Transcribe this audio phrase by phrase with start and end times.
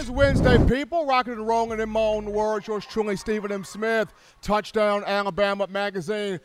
[0.00, 1.04] is Wednesday, people.
[1.04, 2.66] Rocking and rolling in my own words.
[2.66, 3.64] Yours truly, Stephen M.
[3.64, 4.10] Smith.
[4.40, 6.40] Touchdown, Alabama Magazine.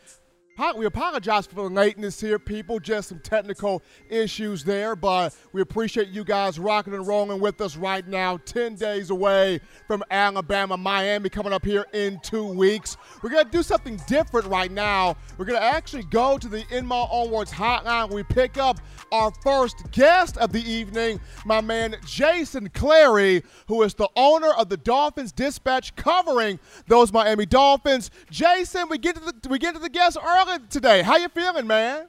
[0.76, 2.80] We apologize for the lateness here, people.
[2.80, 7.76] Just some technical issues there, but we appreciate you guys rocking and rolling with us
[7.76, 8.38] right now.
[8.38, 12.96] 10 days away from Alabama, Miami coming up here in two weeks.
[13.22, 15.16] We're going to do something different right now.
[15.36, 18.10] We're going to actually go to the In My Own Words hotline.
[18.10, 18.78] We pick up
[19.12, 24.68] our first guest of the evening, my man Jason Clary, who is the owner of
[24.68, 28.10] the Dolphins Dispatch covering those Miami Dolphins.
[28.30, 31.02] Jason, we get to the, we get to the guest early today.
[31.02, 32.06] How you feeling, man?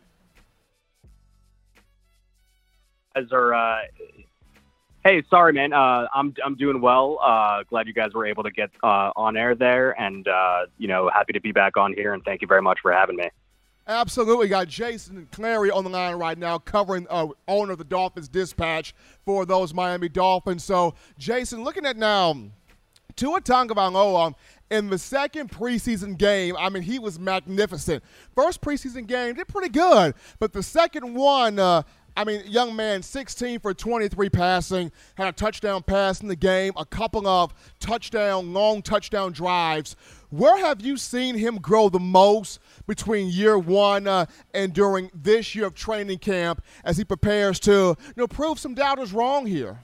[3.16, 3.54] Guys are.
[3.54, 3.78] Uh,
[5.04, 5.74] hey, sorry, man.
[5.74, 7.20] Uh, I'm I'm doing well.
[7.24, 10.88] Uh, glad you guys were able to get uh, on air there, and uh, you
[10.88, 12.14] know, happy to be back on here.
[12.14, 13.30] And thank you very much for having me.
[13.88, 14.50] Absolutely.
[14.50, 18.94] Got Jason Clary on the line right now, covering uh, owner of the Dolphins Dispatch
[19.24, 20.66] for those Miami Dolphins.
[20.66, 22.36] So, Jason, looking at now,
[23.16, 24.36] Tua Tagovailoa
[24.70, 28.04] in the second preseason game, I mean, he was magnificent.
[28.36, 31.84] First preseason game, did pretty good, but the second one, uh,
[32.18, 36.74] I mean, young man, 16 for 23 passing, had a touchdown pass in the game,
[36.76, 39.96] a couple of touchdown, long touchdown drives.
[40.32, 45.54] Where have you seen him grow the most between year one uh, and during this
[45.54, 49.80] year of training camp as he prepares to, you know, prove some doubters wrong here?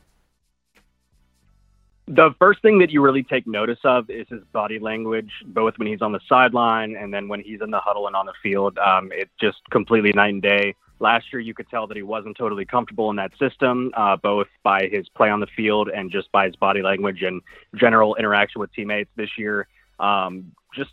[2.08, 5.88] The first thing that you really take notice of is his body language, both when
[5.88, 8.78] he's on the sideline and then when he's in the huddle and on the field.
[8.78, 10.76] Um, it's just completely night and day.
[11.00, 14.48] Last year, you could tell that he wasn't totally comfortable in that system, uh, both
[14.64, 17.42] by his play on the field and just by his body language and
[17.76, 19.10] general interaction with teammates.
[19.16, 19.68] This year,
[20.00, 20.92] um, just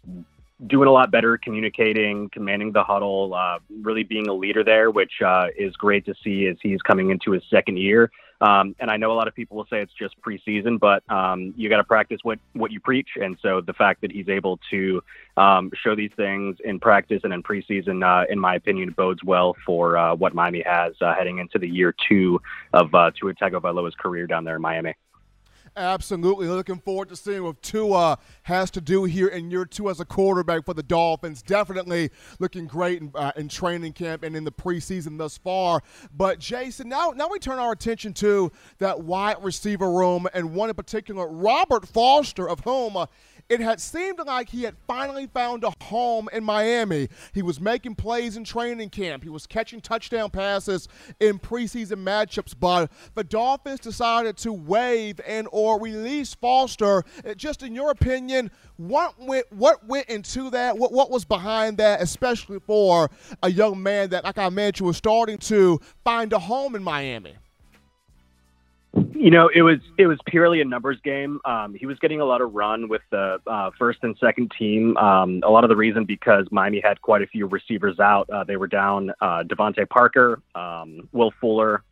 [0.66, 5.22] doing a lot better, communicating, commanding the huddle, uh, really being a leader there, which
[5.24, 8.10] uh, is great to see as he's coming into his second year.
[8.40, 11.52] Um, and I know a lot of people will say it's just preseason, but um,
[11.56, 13.10] you got to practice what what you preach.
[13.16, 15.02] And so the fact that he's able to
[15.36, 19.56] um, show these things in practice and in preseason, uh, in my opinion, bodes well
[19.66, 22.40] for uh, what Miami has uh, heading into the year two
[22.72, 24.94] of uh, Tua Tagovailoa's career down there in Miami.
[25.76, 26.48] Absolutely.
[26.48, 30.04] Looking forward to seeing what Tua has to do here in year two as a
[30.04, 31.42] quarterback for the Dolphins.
[31.42, 32.10] Definitely
[32.40, 35.80] looking great in, uh, in training camp and in the preseason thus far.
[36.12, 40.70] But, Jason, now, now we turn our attention to that wide receiver room and one
[40.70, 43.06] in particular, Robert Foster, of whom uh,
[43.50, 47.08] it had seemed like he had finally found a home in Miami.
[47.34, 49.24] He was making plays in training camp.
[49.24, 50.86] He was catching touchdown passes
[51.18, 57.02] in preseason matchups, but the Dolphins decided to waive and or release Foster.
[57.36, 60.78] Just in your opinion, what went what went into that?
[60.78, 63.10] What what was behind that, especially for
[63.42, 67.34] a young man that, like I mentioned, was starting to find a home in Miami?
[69.20, 71.40] You know, it was it was purely a numbers game.
[71.44, 74.96] Um, he was getting a lot of run with the uh, first and second team.
[74.96, 78.30] Um, a lot of the reason because Miami had quite a few receivers out.
[78.30, 81.82] Uh, they were down uh, DeVante Parker, um, Will Fuller,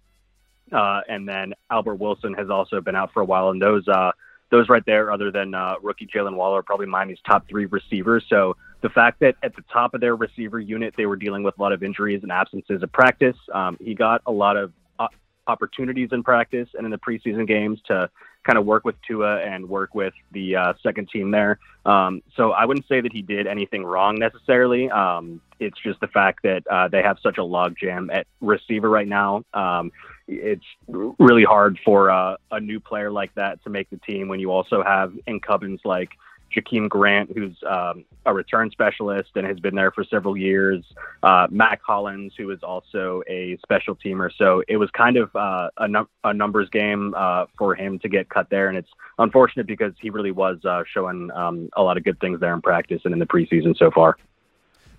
[0.72, 3.50] uh, and then Albert Wilson has also been out for a while.
[3.50, 4.12] And those uh,
[4.50, 8.24] those right there, other than uh, rookie Jaylen Waddle, are probably Miami's top three receivers.
[8.30, 11.58] So the fact that at the top of their receiver unit they were dealing with
[11.58, 14.72] a lot of injuries and absences of practice, um, he got a lot of
[15.48, 18.10] opportunities in practice and in the preseason games to
[18.44, 21.58] kind of work with Tua and work with the uh, second team there.
[21.84, 24.90] Um, so I wouldn't say that he did anything wrong necessarily.
[24.90, 29.08] Um, it's just the fact that uh, they have such a logjam at receiver right
[29.08, 29.44] now.
[29.52, 29.90] Um,
[30.28, 34.40] it's really hard for uh, a new player like that to make the team when
[34.40, 36.10] you also have incumbents like
[36.54, 40.84] Jakeem Grant, who's um, a return specialist and has been there for several years.
[41.22, 44.30] Uh, Mack Hollins, who is also a special teamer.
[44.36, 48.08] So it was kind of uh, a, num- a, numbers game uh, for him to
[48.08, 48.68] get cut there.
[48.68, 52.40] And it's unfortunate because he really was uh, showing um, a lot of good things
[52.40, 54.16] there in practice and in the preseason so far.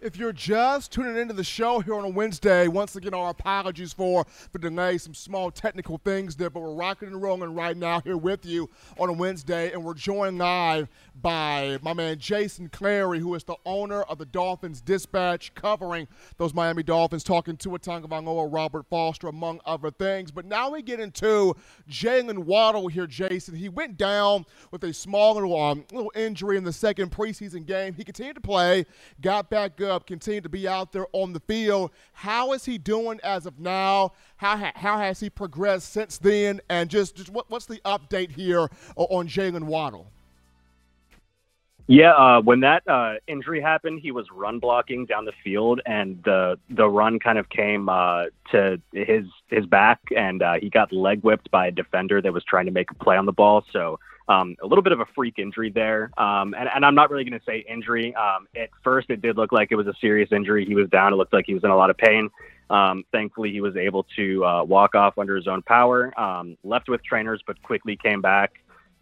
[0.02, 3.92] If you're just tuning into the show here on a Wednesday, once again, our apologies
[3.92, 8.00] for the delay, some small technical things there, but we're rocking and rolling right now
[8.00, 10.88] here with you on a Wednesday, and we're joined live
[11.22, 16.08] by my man Jason Clary, who is the owner of the Dolphins Dispatch, covering
[16.38, 20.32] those Miami Dolphins, talking Tua Tagovailoa, Robert Foster, among other things.
[20.32, 21.58] But now we get into
[21.90, 23.54] Jaylen Waddle here, Jason.
[23.54, 27.94] He went down with a small little, um, little injury in the second preseason game.
[27.94, 28.86] He continued to play,
[29.20, 31.92] got back up, continued to be out there on the field.
[32.14, 34.14] How is he doing as of now?
[34.38, 36.62] How, ha- how has he progressed since then?
[36.70, 40.08] And just, just what, what's the update here on Jaylen Waddle?
[41.92, 46.22] Yeah, uh, when that uh, injury happened, he was run blocking down the field, and
[46.24, 50.94] the the run kind of came uh, to his his back, and uh, he got
[50.94, 53.66] leg whipped by a defender that was trying to make a play on the ball.
[53.74, 57.10] So um, a little bit of a freak injury there, um, and, and I'm not
[57.10, 58.14] really going to say injury.
[58.16, 60.66] Um, at first, it did look like it was a serious injury.
[60.66, 61.14] He was down.
[61.14, 62.30] It looked like he was in a lot of pain.
[62.70, 66.18] Um, thankfully, he was able to uh, walk off under his own power.
[66.20, 68.54] Um, left with trainers, but quickly came back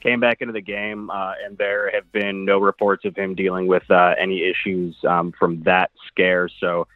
[0.02, 3.66] came back into the game, uh, and there have been no reports of him dealing
[3.66, 6.48] with uh, any issues um, from that scare.
[6.60, 6.88] So,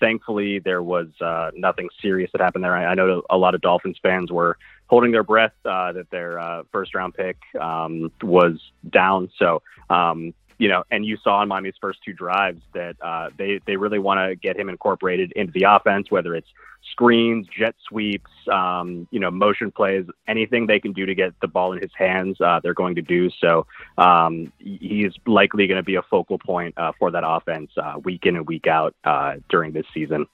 [0.00, 2.74] thankfully, there was uh, nothing serious that happened there.
[2.74, 4.56] I, I, know a lot of Dolphins fans were
[4.92, 8.60] holding their breath uh, that their uh, first round pick um, was
[8.90, 9.30] down.
[9.38, 13.58] So, um, you know, and you saw in Miami's first two drives that uh, they
[13.66, 16.48] they really want to get him incorporated into the offense, whether it's
[16.90, 21.48] screens, jet sweeps, um, you know, motion plays, anything they can do to get the
[21.48, 23.30] ball in his hands, uh, they're going to do.
[23.40, 23.66] So
[23.96, 28.26] um, he's likely going to be a focal point uh, for that offense uh, week
[28.26, 30.26] in and week out uh, during this season.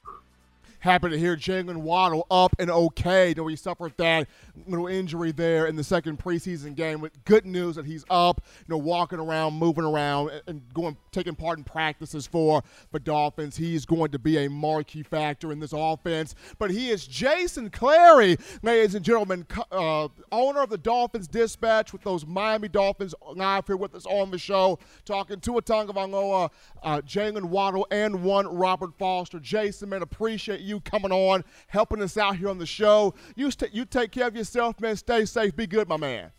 [0.81, 3.35] Happy to hear Jaylen Waddle up and okay.
[3.37, 4.29] Know, he suffered that
[4.67, 7.01] little injury there in the second preseason game.
[7.01, 11.35] With good news that he's up, you know, walking around, moving around, and going taking
[11.35, 13.57] part in practices for the Dolphins.
[13.57, 16.37] He's going to be a marquee factor in this offense.
[16.59, 22.03] But he is Jason Clary, ladies and gentlemen, uh, owner of the Dolphins Dispatch with
[22.03, 26.51] those Miami Dolphins live here with us on the show, talking Tua Tagovailoa,
[26.83, 29.41] uh, Jaylen Waddle, and one Robert Foster.
[29.41, 33.15] Jason, man, appreciate you coming on, helping us out here on the show.
[33.35, 34.97] You, st- you take care of yourself, man.
[34.97, 35.57] Stay safe.
[35.57, 36.31] Be good, my man.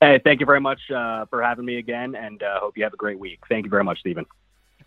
[0.00, 2.92] Hey, thank you very much uh, for having me again, and uh, hope you have
[2.92, 3.40] a great week.
[3.48, 4.26] Thank you very much, Stephen.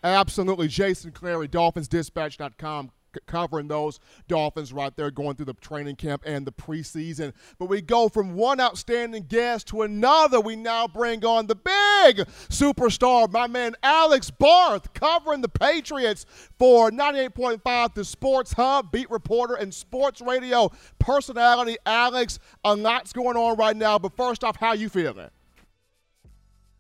[0.04, 0.68] Absolutely.
[0.68, 2.92] Jason Clary, DolphinsDispatch.com
[3.26, 7.34] covering those Dolphins right there going through the training camp and the preseason.
[7.58, 10.40] But we go from one outstanding guest to another.
[10.40, 16.26] We now bring on the big superstar, my man Alex Barth, covering the Patriots
[16.58, 21.78] for 98.5 The Sports Hub, beat reporter and sports radio personality.
[21.86, 24.00] Alex, a lot's going on right now.
[24.00, 25.30] But first off, how you feeling?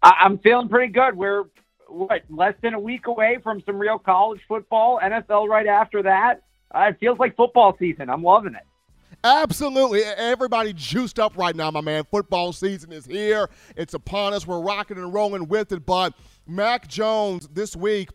[0.02, 1.16] I'm feeling pretty good.
[1.16, 1.44] We're
[1.89, 6.44] what less than a week away from some real college football, NFL right after that.
[6.74, 8.09] Uh, it feels like football season.
[8.09, 8.63] I'm loving it.
[9.24, 10.03] Absolutely.
[10.03, 12.06] Everybody juiced up right now, my man.
[12.09, 13.50] Football season is here.
[13.75, 14.47] It's upon us.
[14.47, 15.86] We're rocking and rolling with it.
[15.86, 16.13] But
[16.47, 18.09] Mac Jones this week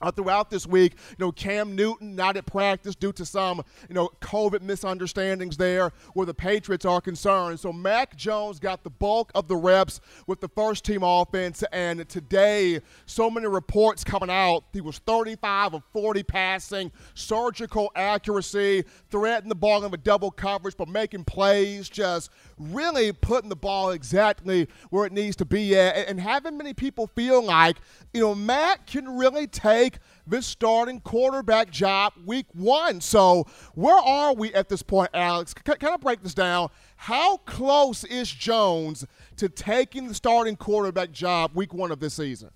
[0.00, 3.94] uh, throughout this week, you know, Cam Newton not at practice due to some, you
[3.94, 7.58] know, COVID misunderstandings there where the Patriots are concerned.
[7.60, 11.64] So Mac Jones got the bulk of the reps with the first team offense.
[11.72, 14.64] And today, so many reports coming out.
[14.72, 20.76] He was 35 of 40 passing, surgical accuracy, threading the ball in a double coverage,
[20.76, 26.08] but making plays, just really putting the ball exactly where it needs to be at.
[26.08, 27.76] And having many people feel like,
[28.12, 33.00] you know, Mac can really take take this starting quarterback job week one.
[33.00, 35.54] So, where are we at this point, Alex?
[35.54, 36.70] Kind of break this down.
[36.96, 39.06] How close is Jones
[39.36, 42.50] to taking the starting quarterback job week one of this season?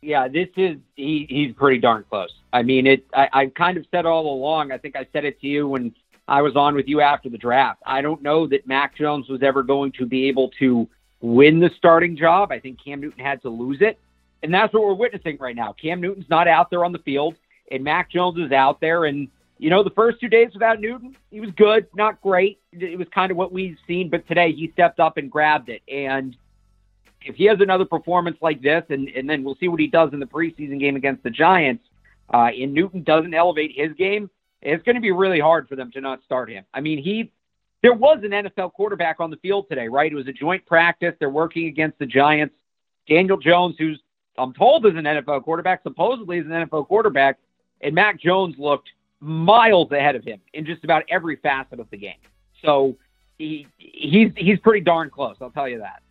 [0.00, 2.32] Yeah, this is he, he's pretty darn close.
[2.52, 3.04] I mean, it.
[3.12, 4.72] I, I kind of said all along.
[4.72, 5.92] I think I said it to you when
[6.28, 7.82] I was on with you after the draft.
[7.84, 10.88] I don't know that Mac Jones was ever going to be able to
[11.20, 12.52] win the starting job.
[12.52, 13.98] I think Cam Newton had to lose it.
[14.42, 15.72] And that's what we're witnessing right now.
[15.72, 17.34] Cam Newton's not out there on the field,
[17.70, 19.04] and Mac Jones is out there.
[19.06, 22.60] And, you know, the first two days without Newton, he was good, not great.
[22.72, 25.82] It was kind of what we've seen, but today he stepped up and grabbed it.
[25.88, 26.36] And
[27.22, 30.12] if he has another performance like this, and, and then we'll see what he does
[30.12, 31.84] in the preseason game against the Giants,
[32.32, 34.30] uh, and Newton doesn't elevate his game,
[34.62, 36.64] it's going to be really hard for them to not start him.
[36.74, 37.32] I mean, he
[37.82, 40.10] there was an NFL quarterback on the field today, right?
[40.10, 41.14] It was a joint practice.
[41.20, 42.54] They're working against the Giants.
[43.08, 44.00] Daniel Jones, who's
[44.38, 47.38] I'm told is an NFL quarterback, supposedly is an NFL quarterback,
[47.80, 48.88] and Mac Jones looked
[49.20, 52.18] miles ahead of him in just about every facet of the game.
[52.62, 52.96] So
[53.38, 55.36] he he's he's pretty darn close.
[55.40, 56.02] I'll tell you that.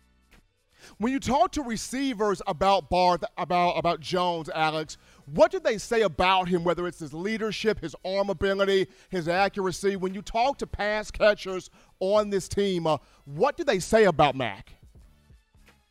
[0.98, 6.02] When you talk to receivers about Barth, about about Jones, Alex, what did they say
[6.02, 6.64] about him?
[6.64, 9.96] Whether it's his leadership, his arm ability, his accuracy.
[9.96, 11.70] When you talk to pass catchers
[12.00, 14.77] on this team, uh, what do they say about Mac?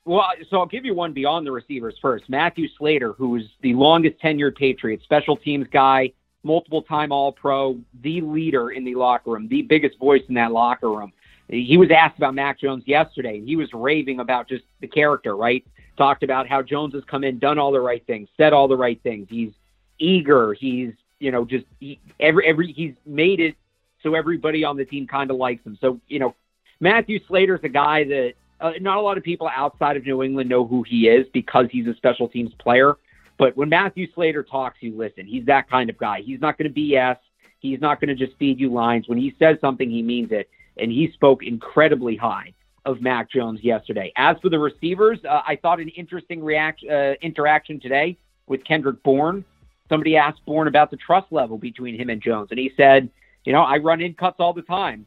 [0.08, 2.30] Well, so I'll give you one beyond the receivers first.
[2.30, 8.22] Matthew Slater, who's the longest tenured Patriot, special teams guy, multiple time All Pro, the
[8.22, 11.12] leader in the locker room, the biggest voice in that locker room.
[11.50, 13.40] He was asked about Mac Jones yesterday.
[13.40, 15.66] and He was raving about just the character, right?
[15.98, 18.78] Talked about how Jones has come in, done all the right things, said all the
[18.78, 19.28] right things.
[19.30, 19.52] He's
[20.00, 20.54] eager.
[20.54, 23.56] He's, you know, just he, every every he's made it
[24.04, 25.78] so everybody on the team kind of likes him.
[25.82, 26.34] So, you know,
[26.80, 30.50] Matthew Slater's a guy that uh, not a lot of people outside of New England
[30.50, 32.96] know who he is because he's a special teams player.
[33.38, 35.26] But when Matthew Slater talks, you listen.
[35.26, 36.22] He's that kind of guy.
[36.22, 37.18] He's not going to BS.
[37.60, 39.08] He's not going to just feed you lines.
[39.08, 40.50] When he says something, he means it.
[40.78, 42.54] And he spoke incredibly high
[42.86, 44.12] of Mac Jones yesterday.
[44.16, 49.04] As for the receivers, uh, I thought an interesting reaction uh, interaction today with Kendrick
[49.04, 49.44] Bourne.
[49.90, 53.10] Somebody asked Bourne about the trust level between him and Jones, and he said,
[53.46, 55.06] "You know, I run in cuts all the time.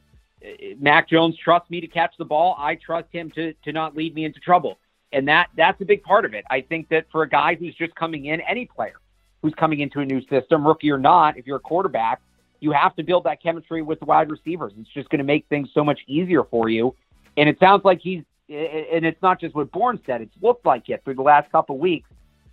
[0.78, 2.56] Mac Jones trusts me to catch the ball.
[2.59, 4.78] I trust him to to not lead me into trouble."
[5.12, 6.44] And that that's a big part of it.
[6.50, 9.00] I think that for a guy who's just coming in, any player
[9.42, 12.20] who's coming into a new system, rookie or not, if you're a quarterback,
[12.61, 14.73] you have to build that chemistry with the wide receivers.
[14.78, 16.94] It's just going to make things so much easier for you.
[17.37, 20.88] And it sounds like he's, and it's not just what Bourne said, it's looked like
[20.90, 22.11] it through the last couple of weeks.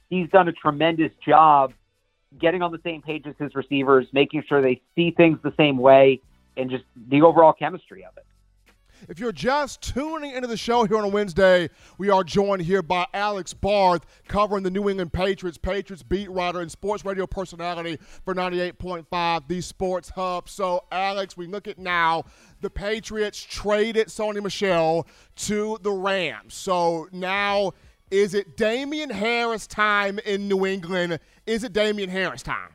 [0.09, 1.73] He's done a tremendous job
[2.39, 5.77] getting on the same page as his receivers, making sure they see things the same
[5.77, 6.21] way,
[6.57, 8.25] and just the overall chemistry of it.
[9.07, 12.81] If you're just tuning into the show here on a Wednesday, we are joined here
[12.81, 17.99] by Alex Barth, covering the New England Patriots, Patriots beat writer and sports radio personality
[18.25, 20.49] for 98.5, the Sports Hub.
[20.49, 22.25] So, Alex, we look at now
[22.61, 26.55] the Patriots traded Sony Michel to the Rams.
[26.55, 27.73] So now,
[28.09, 31.19] is it Damien Harris time in New England?
[31.45, 32.71] Is it Damien Harris time?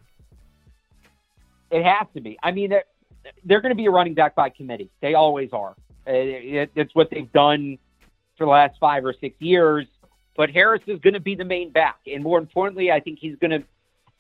[1.70, 2.38] It has to be.
[2.42, 2.72] I mean,
[3.44, 4.90] they're, going to be a running back by committee.
[5.00, 5.70] They always are.
[6.06, 7.78] Uh, it, it's what they've done
[8.36, 9.86] for the last five or six years.
[10.36, 13.36] But Harris is going to be the main back, and more importantly, I think he's
[13.36, 13.64] going to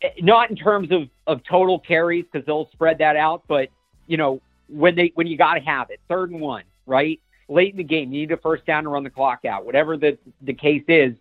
[0.02, 3.70] eh, not in terms of of total carries because they'll spread that out, but
[4.06, 7.18] you know when they when you got to have it, third and one, right?
[7.48, 9.64] Late in the game, you need a first down to run the clock out.
[9.64, 11.14] Whatever the the case is,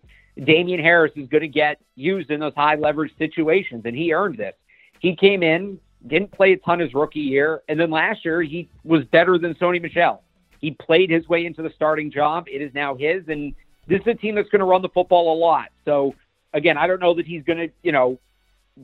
[0.44, 4.36] Damien Harris is going to get used in those high leverage situations, and he earned
[4.36, 4.54] this.
[5.00, 8.68] He came in, didn't play a ton his rookie year, and then last year he
[8.84, 10.22] was better than Sony Michel.
[10.60, 12.46] He played his way into the starting job.
[12.48, 13.54] It is now his, and
[13.88, 15.68] this is a team that's going to run the football a lot.
[15.84, 16.14] So
[16.52, 18.18] again, I don't know that he's going to, you know,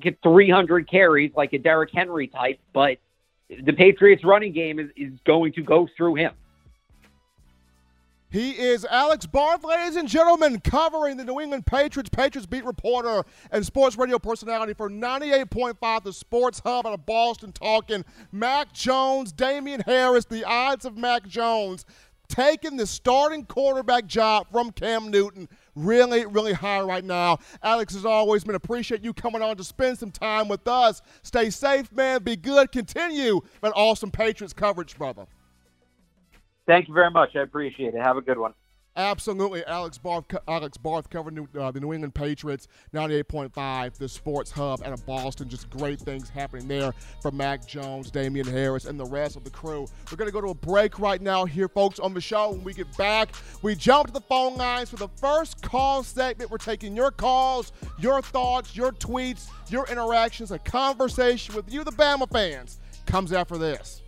[0.00, 2.98] get 300 carries like a Derrick Henry type, but
[3.48, 6.32] the Patriots running game is, is going to go through him.
[8.30, 13.24] He is Alex Barth, ladies and gentlemen, covering the New England Patriots, Patriots beat reporter
[13.50, 19.32] and sports radio personality for 98.5 The Sports Hub out of Boston, talking Mac Jones,
[19.32, 21.86] Damien Harris, the odds of Mac Jones
[22.28, 25.48] taking the starting quarterback job from Cam Newton.
[25.74, 27.38] Really, really high right now.
[27.62, 31.00] Alex, as always, been appreciate you coming on to spend some time with us.
[31.22, 32.22] Stay safe, man.
[32.22, 32.72] Be good.
[32.72, 35.26] Continue that awesome Patriots coverage, brother.
[36.68, 37.34] Thank you very much.
[37.34, 38.00] I appreciate it.
[38.00, 38.52] Have a good one.
[38.94, 39.64] Absolutely.
[39.64, 44.82] Alex Barth, Alex Barth covering New, uh, the New England Patriots, 98.5, the sports hub
[44.82, 45.48] out of Boston.
[45.48, 49.50] Just great things happening there for Mac Jones, Damien Harris, and the rest of the
[49.50, 49.86] crew.
[50.10, 52.50] We're going to go to a break right now here, folks, on the show.
[52.50, 53.30] When we get back,
[53.62, 56.50] we jump to the phone lines for the first call segment.
[56.50, 61.92] We're taking your calls, your thoughts, your tweets, your interactions, a conversation with you, the
[61.92, 64.02] Bama fans, comes after this.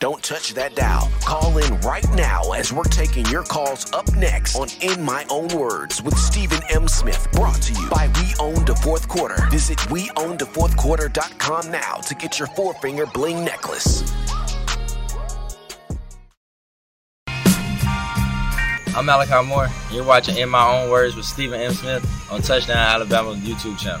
[0.00, 1.10] Don't touch that dial.
[1.26, 5.48] Call in right now as we're taking your calls up next on In My Own
[5.48, 6.88] Words with Stephen M.
[6.88, 7.28] Smith.
[7.32, 9.46] Brought to you by We Own the Fourth Quarter.
[9.50, 14.10] Visit WeOwnTheFourthQuarter.com now to get your four finger bling necklace.
[18.96, 19.68] I'm Malachi Moore.
[19.92, 21.74] You're watching In My Own Words with Stephen M.
[21.74, 24.00] Smith on Touchdown Alabama YouTube channel.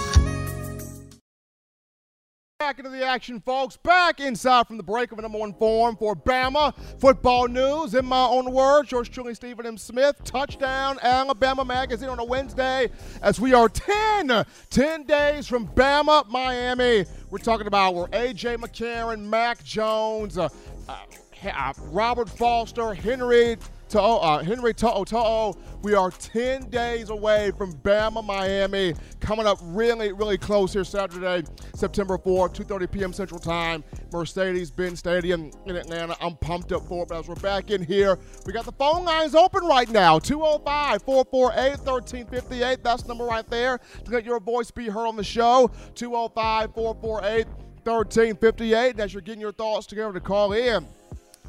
[2.71, 3.75] Back into the action, folks.
[3.75, 7.95] Back inside from the break of a number one form for Bama football news.
[7.95, 9.77] In my own words, George truly, Stephen M.
[9.77, 10.15] Smith.
[10.23, 12.89] Touchdown, Alabama Magazine on a Wednesday
[13.21, 17.03] as we are 10, 10 days from Bama, Miami.
[17.29, 18.55] We're talking about where A.J.
[18.55, 20.47] McCarron, Mac Jones, uh,
[20.87, 23.57] uh, Robert Foster, Henry
[23.91, 25.57] To'o, uh, Henry To'o To'o.
[25.81, 31.45] We are 10 days away from Bama, Miami, coming up really, really close here Saturday,
[31.75, 33.11] September 4th, 2.30 p.m.
[33.11, 33.83] Central Time,
[34.13, 36.15] Mercedes-Benz Stadium in Atlanta.
[36.21, 39.03] I'm pumped up for it, but as we're back in here, we got the phone
[39.03, 42.83] lines open right now, 205-448-1358.
[42.83, 47.45] That's the number right there to let your voice be heard on the show, 205-448
[47.83, 48.99] 1358.
[49.01, 50.87] As you're getting your thoughts together to call in,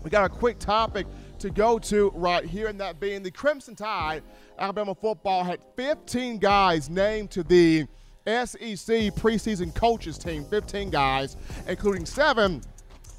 [0.02, 1.06] we got a quick topic
[1.42, 4.22] to go to right here, and that being the Crimson Tide.
[4.58, 7.86] Alabama football had 15 guys named to the
[8.26, 12.62] SEC preseason coaches team, 15 guys, including seven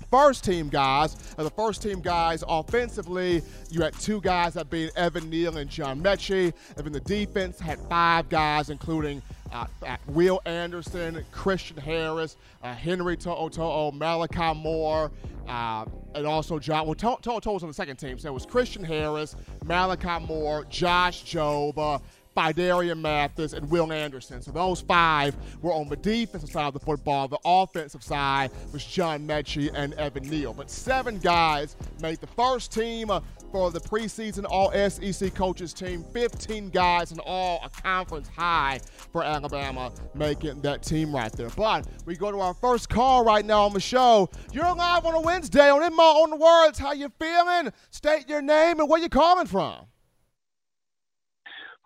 [0.09, 1.15] first team guys.
[1.35, 6.01] The first team guys offensively, you had two guys that being Evan Neal and John
[6.01, 6.53] Metchie.
[6.77, 12.73] And then the defense had five guys, including uh, uh, Will Anderson, Christian Harris, uh,
[12.73, 15.11] Henry To'o Malachi Moore,
[15.47, 16.85] uh, and also John.
[16.85, 21.23] Well, To'o was on the second team, so it was Christian Harris, Malachi Moore, Josh
[21.23, 21.99] Jobe, uh,
[22.35, 24.41] Phidarian Mathis, and Will Anderson.
[24.41, 27.27] So those five were on the defensive side of the football.
[27.27, 30.53] The offensive side was John Metchie and Evan Neal.
[30.53, 33.21] But seven guys made the first team uh,
[33.53, 36.03] for the preseason All SEC coaches team.
[36.11, 38.79] 15 guys and all, a conference high
[39.11, 41.49] for Alabama making that team right there.
[41.49, 44.27] But we go to our first call right now on the show.
[44.51, 46.79] You're live on a Wednesday on In My Own Words.
[46.79, 47.71] How you feeling?
[47.91, 49.85] State your name and where you calling from.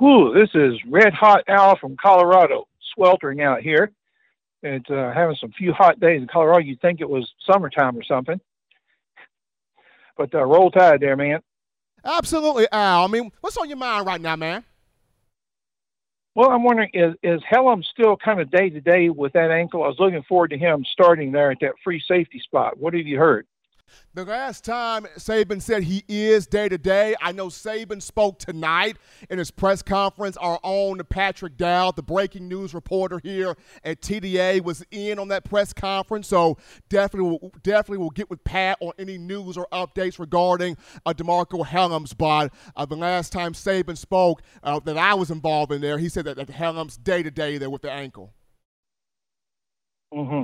[0.02, 3.92] Ooh, this is Red Hot Al from Colorado, sweltering out here.
[4.64, 6.64] It's uh, having some few hot days in Colorado.
[6.64, 8.40] You'd think it was summertime or something.
[10.16, 11.42] But uh, roll tide there, man.
[12.04, 13.04] Absolutely, Al.
[13.04, 14.64] I mean, what's on your mind right now, man?
[16.36, 19.84] Well, I'm wondering is is Hellam still kind of day to day with that ankle?
[19.84, 22.78] I was looking forward to him starting there at that free safety spot.
[22.78, 23.48] What have you heard?
[24.14, 28.98] The last time Saban said he is day to day, I know Saban spoke tonight
[29.30, 30.38] in his press conference.
[30.38, 35.44] Our own Patrick Dowd, the breaking news reporter here at TDA, was in on that
[35.44, 36.28] press conference.
[36.28, 36.58] So
[36.90, 41.66] definitely, will, definitely will get with Pat on any news or updates regarding uh, DeMarcco
[41.66, 42.18] Hellams.
[42.18, 46.10] But uh, the last time Saban spoke uh, that I was involved in there, he
[46.10, 48.34] said that, that Hellams day to day there with the ankle.
[50.14, 50.44] Mm-hmm.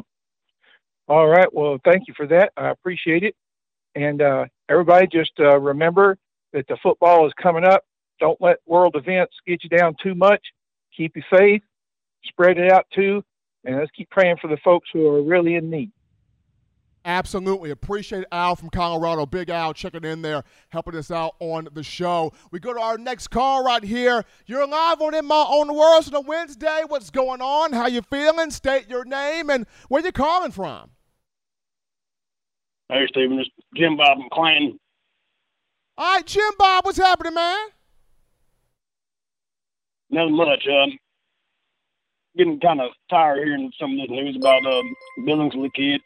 [1.08, 1.48] All right.
[1.54, 2.52] Well, thank you for that.
[2.56, 3.36] I appreciate it.
[3.95, 6.17] And uh, everybody just uh, remember
[6.53, 7.84] that the football is coming up.
[8.19, 10.41] Don't let world events get you down too much.
[10.95, 11.63] Keep your faith,
[12.25, 13.23] spread it out too,
[13.65, 15.91] and let's keep praying for the folks who are really in need.
[17.06, 17.69] Absolutely.
[17.69, 19.25] Appreciate Al from Colorado.
[19.25, 22.32] Big Al checking in there, helping us out on the show.
[22.51, 24.23] We go to our next call right here.
[24.45, 26.84] You're live on In My Own Words on a Wednesday.
[26.88, 27.73] What's going on?
[27.73, 28.51] How you feeling?
[28.51, 30.91] State your name and where you calling from.
[32.89, 33.39] Hey, Stephen.
[33.39, 34.78] It's Jim Bob McClain.
[35.98, 36.86] All right, Jim Bob.
[36.86, 37.67] What's happening, man?
[40.10, 40.67] Nothing much.
[40.67, 40.98] Um,
[42.36, 46.02] getting kind of tired hearing some of this news about um, Billingsley kid.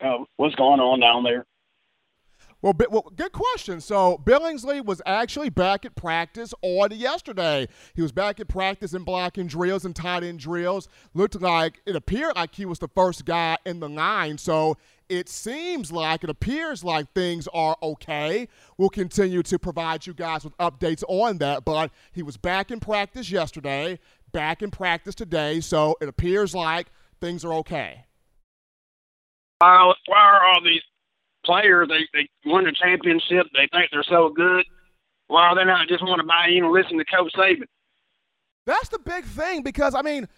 [0.00, 1.46] Uh, what's going on down there?
[2.62, 3.80] Well, well, good question.
[3.80, 7.66] So Billingsley was actually back at practice on yesterday.
[7.94, 10.86] He was back at practice in blocking drills and tight end drills.
[11.14, 14.36] Looked like it appeared like he was the first guy in the line.
[14.36, 14.76] So
[15.10, 18.48] it seems like it appears like things are okay.
[18.78, 22.78] We'll continue to provide you guys with updates on that, but he was back in
[22.78, 23.98] practice yesterday,
[24.32, 26.86] back in practice today, so it appears like
[27.20, 28.04] things are okay.
[29.58, 30.80] Why, are all these
[31.44, 33.46] players they they won the championship?
[33.52, 34.64] They think they're so good.
[35.26, 37.66] Why are they not just want to buy in and listen to Coach Saban?
[38.64, 40.28] That's the big thing because I mean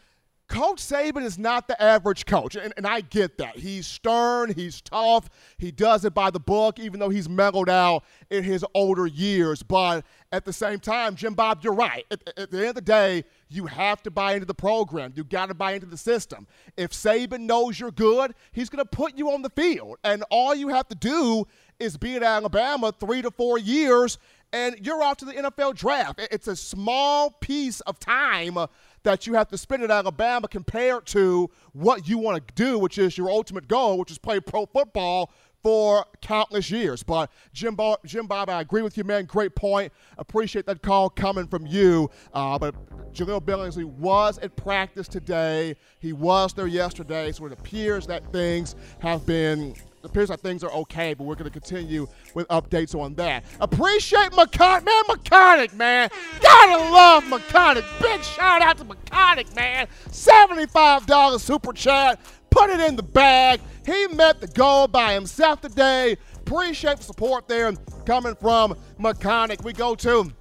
[0.53, 3.57] Coach Saban is not the average coach, and, and, I get that.
[3.57, 8.05] He's stern, he's tough, he does it by the book, even though he's mellowed out
[8.29, 9.63] in his older years.
[9.63, 12.05] But at the same time, Jim Bob, you're right.
[12.11, 15.15] At, at the end of the day, you have to buy into the program.
[15.17, 16.47] You got to buy into the system.
[16.77, 20.55] If Saban knows you're good, he's going to put you on the field, and all
[20.55, 21.47] you have to do
[21.81, 24.19] is be at Alabama three to four years,
[24.53, 26.21] and you're off to the NFL draft.
[26.31, 28.59] It's a small piece of time
[29.03, 32.99] that you have to spend at Alabama compared to what you want to do, which
[32.99, 35.31] is your ultimate goal, which is play pro football
[35.63, 37.03] for countless years.
[37.03, 39.25] But Jim Bob, Jim Bob, I agree with you, man.
[39.25, 39.93] Great point.
[40.19, 42.11] Appreciate that call coming from you.
[42.35, 42.75] Uh, but
[43.13, 45.77] Jahleel Billingsley was at practice today.
[46.01, 50.73] He was there yesterday, so it appears that things have been appears like things are
[50.73, 53.45] okay, but we're going to continue with updates on that.
[53.61, 55.05] Appreciate McConaughey, man.
[55.05, 56.11] McConaughey, man.
[56.41, 57.85] Gotta love McConaughey.
[58.01, 59.87] Big shout out to McConaughey, man.
[60.09, 62.21] $75 super chat.
[62.51, 63.61] Put it in the bag.
[63.87, 66.17] He met the goal by himself today.
[66.37, 67.73] appreciate the support there
[68.05, 69.65] coming from Mechanic.
[69.65, 70.33] We go to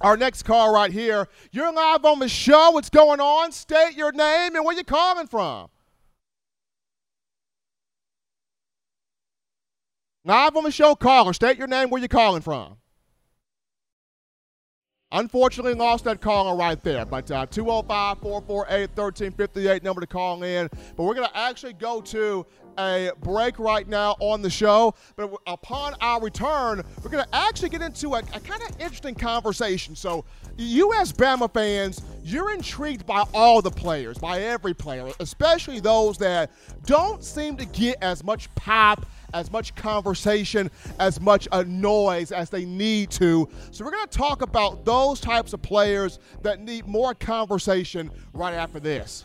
[0.00, 1.28] our next call right here.
[1.52, 2.72] You're live on the show.
[2.72, 3.52] What's going on?
[3.52, 5.68] State your name and where you're calling from.
[10.24, 11.32] Live on the show, caller.
[11.32, 12.76] State your name, where you're calling from.
[15.10, 17.04] Unfortunately, lost that caller right there.
[17.04, 20.68] But uh, 205 448 1358, number to call in.
[20.96, 22.46] But we're going to actually go to
[22.78, 24.94] a break right now on the show.
[25.16, 29.16] But upon our return, we're going to actually get into a, a kind of interesting
[29.16, 29.96] conversation.
[29.96, 30.24] So,
[30.56, 31.12] U.S.
[31.12, 36.50] Bama fans, you're intrigued by all the players, by every player, especially those that
[36.86, 42.50] don't seem to get as much pop as much conversation, as much a noise as
[42.50, 43.48] they need to.
[43.70, 48.54] So we're going to talk about those types of players that need more conversation right
[48.54, 49.24] after this.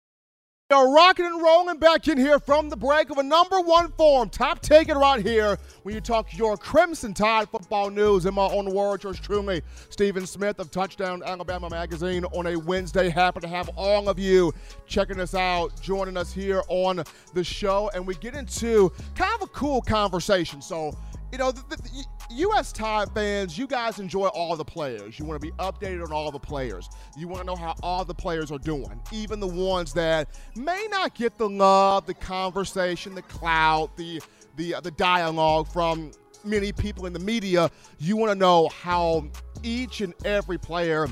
[0.71, 4.29] Are rocking and rolling back in here from the break of a number one form.
[4.29, 8.25] Top taken right here when you talk your Crimson Tide football news.
[8.25, 13.09] In my own words, yours truly, Stephen Smith of Touchdown Alabama Magazine on a Wednesday.
[13.09, 14.53] Happy to have all of you
[14.87, 17.03] checking us out, joining us here on
[17.33, 17.91] the show.
[17.93, 20.61] And we get into kind of a cool conversation.
[20.61, 20.97] So,
[21.33, 22.71] you know, the, the, U.S.
[22.71, 25.19] Tide fans, you guys enjoy all the players.
[25.19, 26.89] You want to be updated on all the players.
[27.17, 30.87] You want to know how all the players are doing, even the ones that may
[30.89, 34.21] not get the love, the conversation, the clout, the
[34.55, 36.11] the uh, the dialogue from
[36.43, 37.69] many people in the media.
[37.99, 39.27] You want to know how
[39.63, 41.07] each and every player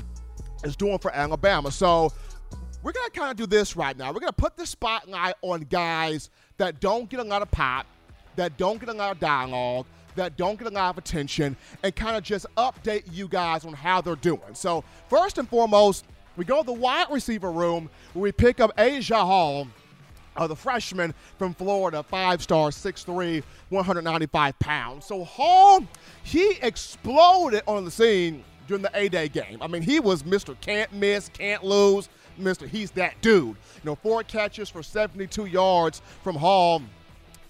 [0.64, 1.70] is doing for Alabama.
[1.70, 2.12] So
[2.82, 4.12] we're gonna kind of do this right now.
[4.12, 7.86] We're gonna put the spotlight on guys that don't get a lot of pop,
[8.36, 9.86] that don't get a lot of dialogue
[10.20, 13.72] that don't get a lot of attention and kind of just update you guys on
[13.72, 14.54] how they're doing.
[14.54, 16.04] So, first and foremost,
[16.36, 19.66] we go to the wide receiver room where we pick up Agiye Hall,
[20.36, 25.06] uh, the freshman from Florida, five star, 6'3, 195 pounds.
[25.06, 25.80] So, Hall,
[26.22, 29.58] he exploded on the scene during the A Day game.
[29.62, 30.54] I mean, he was Mr.
[30.60, 32.10] Can't Miss, Can't Lose.
[32.38, 32.66] Mr.
[32.66, 33.48] He's that dude.
[33.48, 36.82] You know, four catches for 72 yards from Hall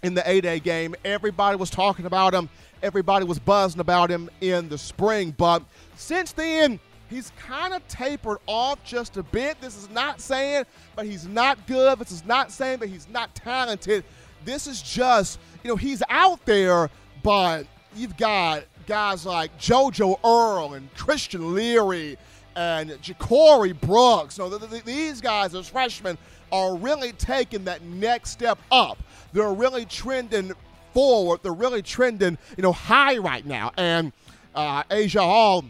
[0.03, 0.95] in the A Day game.
[1.05, 2.49] Everybody was talking about him,
[2.83, 5.35] everybody was buzzing about him in the spring.
[5.37, 5.63] But
[5.97, 9.61] since then, he's kind of tapered off just a bit.
[9.61, 10.65] This is not saying,
[10.97, 11.99] but he's not good.
[11.99, 14.05] This is not saying that he's not talented.
[14.45, 16.89] This is just, you know, he's out there,
[17.23, 22.17] but you've got guys like JoJo Earle and Christian Leary
[22.57, 24.35] and Ja'Corey Brooks.
[24.35, 26.17] So th- th- these guys as freshmen
[26.53, 28.99] are really taking that next step up.
[29.33, 30.53] They're really trending
[30.93, 31.41] forward.
[31.43, 33.73] They're really trending, you know, high right now.
[33.77, 34.13] And
[34.55, 35.65] uh, Agiye Hall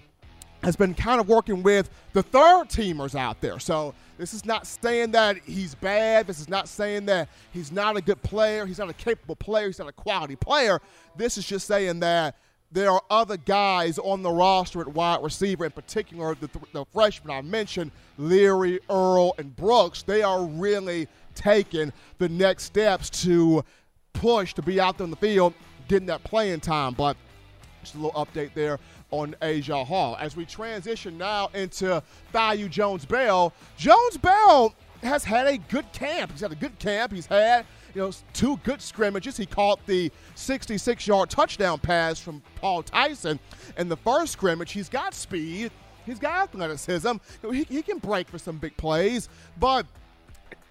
[0.63, 3.59] has been kind of working with the third teamers out there.
[3.59, 6.27] So this is not saying that he's bad.
[6.27, 8.67] This is not saying that he's not a good player.
[8.67, 9.67] He's not a capable player.
[9.67, 10.81] He's not a quality player.
[11.17, 12.37] This is just saying that
[12.73, 17.35] there are other guys on the roster at wide receiver, in particular the, the freshmen
[17.35, 20.03] I mentioned, Leary, Earle, and Brooks.
[20.03, 23.65] They are really taking the next steps to
[24.13, 25.55] push to be out there on the field,
[25.89, 26.95] getting that playing time.
[26.95, 27.17] But
[27.83, 28.79] just a little update there
[29.11, 30.17] on Agiye Hall.
[30.21, 32.03] As we transition now into
[32.33, 36.31] Thaiu Jones Bell, Jones Bell has had a good camp.
[36.31, 37.13] He's had a good camp.
[37.13, 39.37] He's had you know, two good scrimmages.
[39.37, 43.39] He caught the 66 yard touchdown pass from Paul Tyson
[43.77, 44.73] in the first scrimmage.
[44.73, 45.71] He's got speed,
[46.07, 47.13] he's got athleticism.
[47.51, 49.87] He, he can break for some big plays, but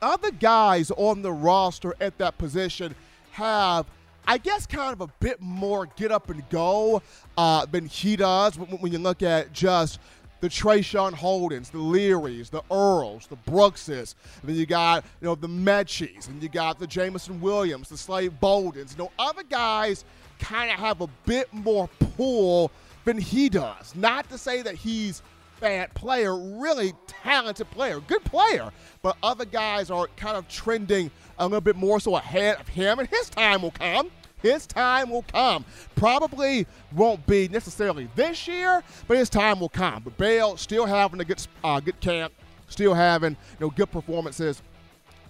[0.02, 2.96] other guys on the roster at that position
[3.32, 3.86] have.
[4.28, 7.02] I guess kind of a bit more get up and go
[7.36, 10.00] uh, than he does when, when you look at just
[10.42, 14.16] the Traeshon Holdens, the Learys, the Earles, the Brookses.
[14.42, 17.98] And then you got, you know, the Metchis, and you got the Jameson Williams, the
[17.98, 18.92] Slade Boldens.
[18.92, 20.06] You know, other guys
[20.40, 22.72] kind of have a bit more pull
[23.06, 23.96] than he does.
[23.96, 25.22] Not to say that he's
[25.60, 28.72] bad player, really talented player, good player,
[29.02, 33.00] but other guys are kind of trending a little bit more so ahead of him,
[33.00, 34.10] and his time will come.
[34.42, 35.66] His time will come.
[35.96, 40.04] Probably won't be necessarily this year, but his time will come.
[40.04, 42.34] But Bale still having a good, uh, good camp,
[42.68, 44.62] still having you know good performances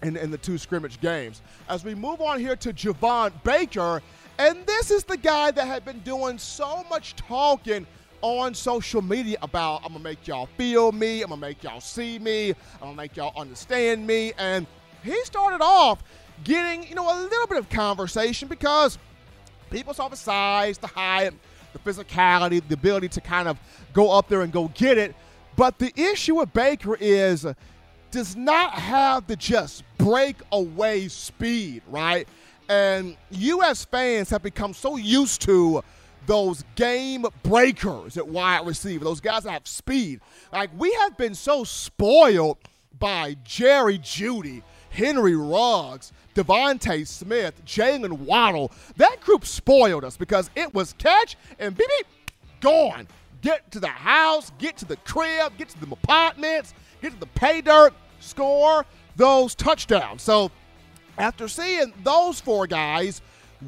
[0.04, 1.42] in, in the two scrimmage games.
[1.68, 4.02] As we move on here to Javon Baker,
[4.38, 7.86] and this is the guy that had been doing so much talking
[8.22, 12.20] on social media about I'm gonna make y'all feel me, I'm gonna make y'all see
[12.20, 14.68] me, I'm gonna make y'all understand me, and
[15.04, 16.04] he started off
[16.44, 18.98] getting, you know, a little bit of conversation because
[19.70, 21.32] people saw the size, the height,
[21.74, 23.58] the physicality, the ability to kind of
[23.94, 25.16] go up there and go get it.
[25.56, 27.54] But the issue with Baker is uh,
[28.12, 32.28] does not have the just breakaway speed, right?
[32.70, 33.86] And U.S.
[33.86, 35.84] fans have become so used to
[36.26, 40.22] those game breakers at wide receiver, those guys that have speed.
[40.54, 42.58] Like we have been so spoiled
[43.00, 48.72] by Jerry Jeudy, Henry Ruggs, DeVonta Smith, Jaylen Waddle.
[48.96, 52.08] That group spoiled us because it was catch and beep, beep
[52.62, 53.08] gone.
[53.42, 57.26] Get to the house, get to the crib, get to the apartments, get to the
[57.26, 58.86] pay dirt, score
[59.18, 60.22] those touchdowns.
[60.22, 60.50] So
[61.18, 63.22] after seeing those four guys,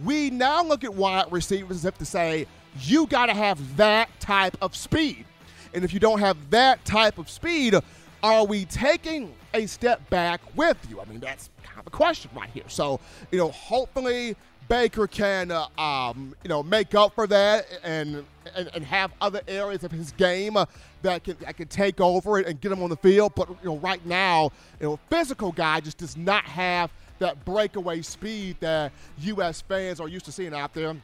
[0.06, 2.48] we now look at wide receivers as if to say,
[2.80, 5.26] you got to have that type of speed.
[5.74, 7.76] And if you don't have that type of speed,
[8.24, 11.02] are we taking a step back with you?
[11.02, 12.68] I mean, that's kind of a question right here.
[12.68, 13.00] So,
[13.32, 14.36] you know, hopefully
[14.68, 18.24] Baker can, uh, um, you know, make up for that and,
[18.56, 20.66] and, and have other areas of his game uh,
[21.02, 23.34] that can that can take over it and get him on the field.
[23.36, 28.02] But you know, right now, you know, physical guy just does not have that breakaway
[28.02, 29.62] speed that U.S.
[29.62, 30.96] fans are used to seeing out there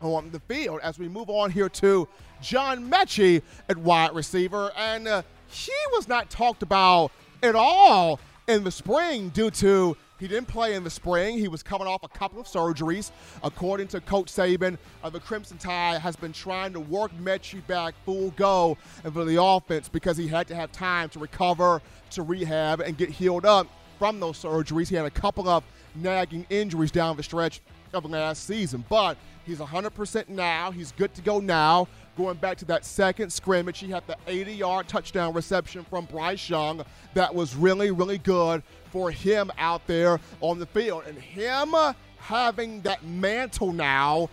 [0.00, 0.80] on the field.
[0.82, 2.08] As we move on here to
[2.40, 7.12] John Metchie at wide receiver, and uh, he was not talked about
[7.42, 11.36] at all in the spring due to he didn't play in the spring.
[11.36, 13.10] He was coming off a couple of surgeries.
[13.42, 17.94] According to Coach Saban, uh, the Crimson Tide has been trying to work Metchie back
[18.04, 22.80] full go for the offense because he had to have time to recover, to rehab,
[22.80, 23.66] and get healed up
[23.98, 24.88] from those surgeries.
[24.88, 25.64] He had a couple of
[25.96, 27.60] nagging injuries down the stretch
[27.92, 30.70] of last season, but he's 100% now.
[30.70, 31.88] He's good to go now.
[32.16, 36.48] Going back to that second scrimmage, he had the 80 yard touchdown reception from Bryce
[36.48, 36.84] Young.
[37.14, 41.04] That was really, really good for him out there on the field.
[41.06, 41.74] And him
[42.18, 44.28] having that mantle now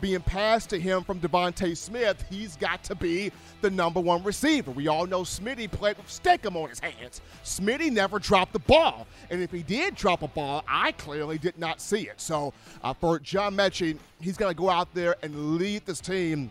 [0.00, 4.70] being passed to him from DeVonta Smith, he's got to be the number one receiver.
[4.70, 7.20] We all know Smitty played with Stickum on his hands.
[7.44, 9.06] Smitty never dropped the ball.
[9.30, 12.20] And if he did drop a ball, I clearly did not see it.
[12.20, 16.50] So uh, for John Metchie, he's going to go out there and lead this team,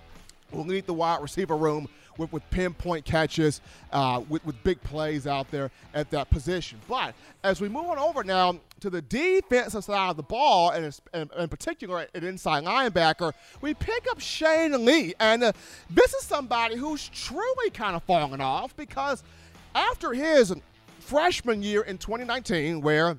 [0.64, 1.88] lead the wide receiver room
[2.18, 6.80] with, with pinpoint catches, uh, with, with big plays out there at that position.
[6.88, 7.14] But
[7.44, 11.48] as we move on over now to the defensive side of the ball, and in,
[11.48, 15.14] particular an inside linebacker, we pick up Shane Lee.
[15.20, 15.52] And uh,
[15.90, 19.24] this is somebody who's truly kind of fallen off because
[19.74, 20.54] after his
[21.00, 23.18] freshman year in 2019, where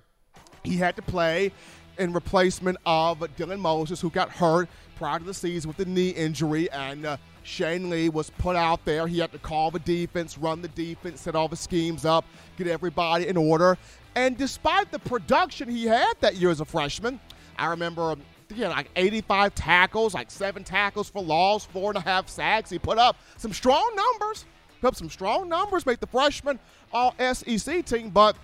[0.64, 1.53] he had to play
[1.99, 6.11] in replacement of Dylan Moses, who got hurt prior to the season with the knee
[6.11, 9.06] injury, and uh, Shane Lee was put out there.
[9.06, 12.24] He had to call the defense, run the defense, set all the schemes up,
[12.56, 13.78] get everybody in order.
[14.14, 17.20] And despite the production he had that year as a freshman,
[17.59, 18.16] I remember
[18.52, 22.70] he had like 85 tackles, like seven tackles for loss, four and a half sacks.
[22.70, 24.44] He put up some strong numbers,
[24.80, 26.59] put up some strong numbers, make the freshman
[26.92, 28.37] all SEC team, but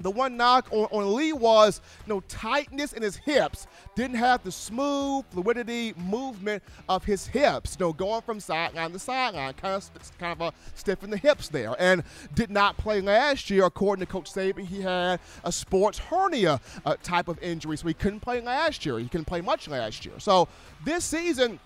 [0.00, 3.66] the one knock on, on Lee was know, tightness in his hips.
[3.94, 7.78] Didn't have the smooth fluidity movement of his hips.
[7.78, 11.48] Know, going from sideline to sideline, kind of kind of a stiff in the hips
[11.48, 11.74] there.
[11.78, 12.02] And
[12.34, 14.66] did not play last year, according to Coach Saban.
[14.66, 18.98] He had a sports hernia uh, type of injury, so he couldn't play last year.
[18.98, 20.14] He couldn't play much last year.
[20.18, 20.48] So
[20.84, 21.58] this season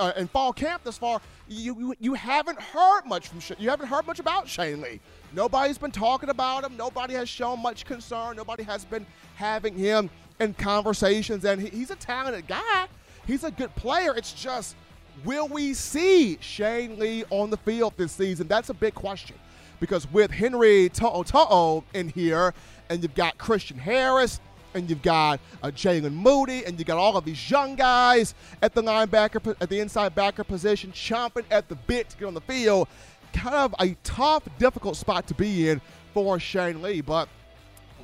[0.00, 3.86] uh, in fall camp thus far, you, you, you haven't heard much from you haven't
[3.86, 5.00] heard much about Shane Lee.
[5.32, 6.76] Nobody's been talking about him.
[6.76, 8.36] Nobody has shown much concern.
[8.36, 12.86] Nobody has been having him in conversations, and he, he's a talented guy.
[13.26, 14.14] He's a good player.
[14.16, 14.76] It's just,
[15.24, 18.48] will we see Shane Lee on the field this season?
[18.48, 19.36] That's a big question
[19.80, 22.54] because with Henry To'o To'o in here,
[22.88, 24.40] and you've got Christian Harris
[24.74, 28.74] and you've got uh, Jaylen Moody, and you got all of these young guys at
[28.74, 32.40] the linebacker, at the inside backer position, chomping at the bit to get on the
[32.40, 32.88] field.
[33.32, 35.80] kind of a tough, difficult spot to be in
[36.12, 37.28] for Shane Lee, but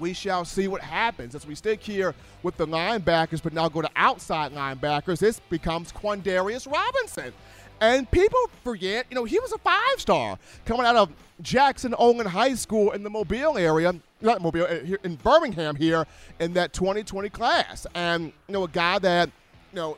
[0.00, 3.82] we shall see what happens as we stick here with the linebackers, but now go
[3.82, 5.18] to outside linebackers.
[5.18, 7.32] This becomes Quandarius Robinson.
[7.80, 12.26] And people forget, you know, he was a five star coming out of Jackson Olin
[12.26, 16.06] High School in the Mobile area, not Mobile, uh, Birmingham here
[16.38, 17.86] in that 2020 class.
[17.94, 19.30] And, you know, a guy that,
[19.72, 19.92] you know,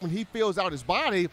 [0.00, 1.28] when he fills out his body,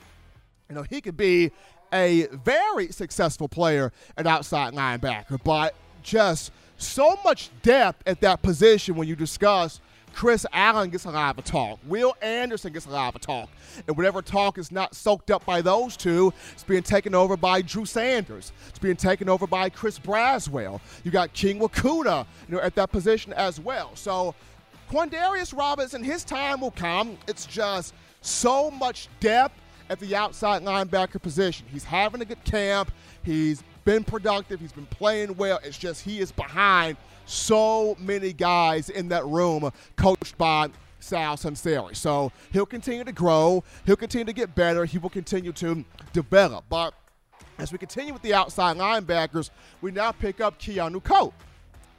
[0.70, 1.52] you know, he could be
[1.94, 8.96] a very successful player at outside linebacker, but just so much depth at that position
[8.96, 9.80] when you discuss
[10.16, 11.78] Chris Allen gets a lot of talk.
[11.86, 13.50] Will Anderson gets a lot of talk.
[13.86, 17.62] And whatever talk is not soaked up by those two, it's being taken over by
[17.62, 18.54] Drew Sanders.
[18.70, 20.80] It's being taken over by Chris Braswell.
[21.04, 23.92] You got King Mwikuta, you know, at that position as well.
[23.96, 24.34] So
[24.90, 27.18] Quandarius Robinson, his time will come.
[27.28, 31.68] It's just so much depth at the outside linebacker position.
[31.70, 32.90] He's having a good camp.
[33.24, 34.62] He's been productive.
[34.62, 35.60] He's been playing well.
[35.62, 36.96] It's just he is behind
[37.26, 41.96] so many guys in that room coached by Sal Sunseri.
[41.96, 43.64] So he'll continue to grow.
[43.86, 44.86] He'll continue to get better.
[44.86, 46.66] He will continue to develop.
[46.70, 46.94] But
[47.58, 49.50] as we continue with the outside linebackers,
[49.82, 51.34] we now pick up Keanu Koht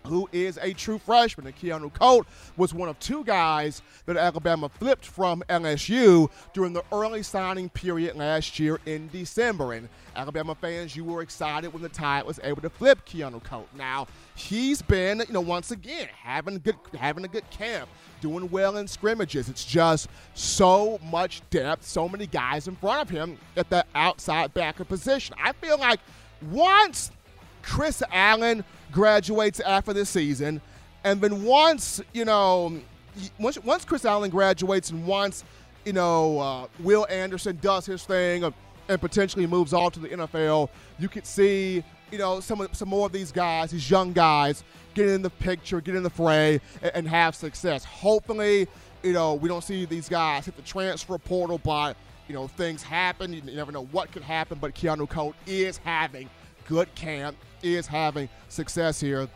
[0.06, 1.46] who is a true freshman.
[1.46, 2.24] And Keanu Koht
[2.56, 8.16] was one of two guys that Alabama flipped from LSU during the early signing period
[8.16, 9.74] last year in December.
[9.74, 13.66] And Alabama fans, you were excited when the Tide was able to flip Keanu Koht.
[13.76, 17.88] Now, he's been, you know, once again, having a good having a good camp,
[18.20, 19.48] doing well in scrimmages.
[19.48, 24.54] It's just so much depth, so many guys in front of him at the outside
[24.54, 25.36] backer position.
[25.42, 26.00] I feel like
[26.50, 27.10] once
[27.66, 30.60] Chris Allen graduates after this season,
[31.04, 32.80] and then once you know,
[33.38, 35.44] once once Chris Allen graduates, and once
[35.84, 38.44] you know uh, Will Anderson does his thing
[38.88, 40.68] and potentially moves on to the NFL,
[41.00, 44.62] you could see you know some some more of these guys, these young guys,
[44.94, 47.84] get in the picture, get in the fray, and, and have success.
[47.84, 48.68] Hopefully,
[49.02, 51.96] you know we don't see these guys hit the transfer portal, but
[52.28, 53.32] you know things happen.
[53.32, 56.30] You never know what could happen, but Keanu Koht is having
[56.68, 57.36] good camp
[57.74, 59.28] is having success here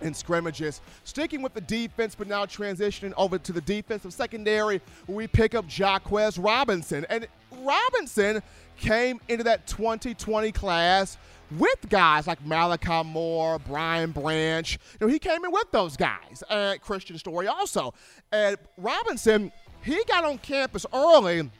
[0.00, 0.80] in scrimmages.
[1.04, 5.66] Sticking with the defense, but now transitioning over to the defensive secondary, we pick up
[5.66, 7.06] Jahquez Robinson.
[7.08, 7.26] And
[7.62, 8.42] Robinson
[8.78, 11.18] came into that 2020 class
[11.56, 14.78] with guys like Malachi Moore, Brian Branch.
[15.00, 16.42] You know, he came in with those guys.
[16.50, 17.94] And Kristian Story also.
[18.32, 21.50] And Robinson, he got on campus early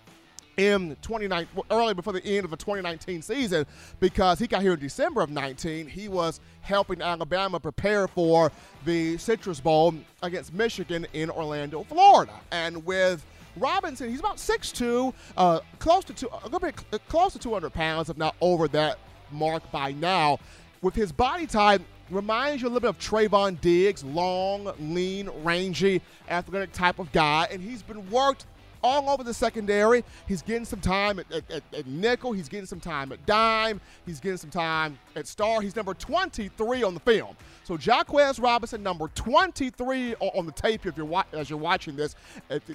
[0.59, 3.64] in 2019, early before the end of the 2019 season,
[4.01, 5.87] because he got here in December of 19.
[5.87, 8.53] He was helping Alabama prepare for
[8.85, 12.33] the Citrus Bowl against Michigan in Orlando, Florida.
[12.51, 13.25] And with
[13.57, 16.75] Robinson, he's about 6'2", uh, close to two, a little bit
[17.09, 18.99] close to 200 pounds, if not over that
[19.31, 20.38] mark by now.
[20.83, 26.01] With his body type, reminds you a little bit of Trevon Diggs, long, lean, rangy,
[26.29, 28.47] athletic type of guy, and he's been worked
[28.83, 30.05] all over the secondary.
[30.27, 32.33] He's getting some time at, at, at, nickel.
[32.33, 33.81] He's getting some time at dime.
[34.07, 35.61] He's getting some time at star.
[35.61, 37.37] He's number 23 on the film.
[37.64, 42.14] So Jahquez Robinson, number 23 on the tape if you're as you're watching this.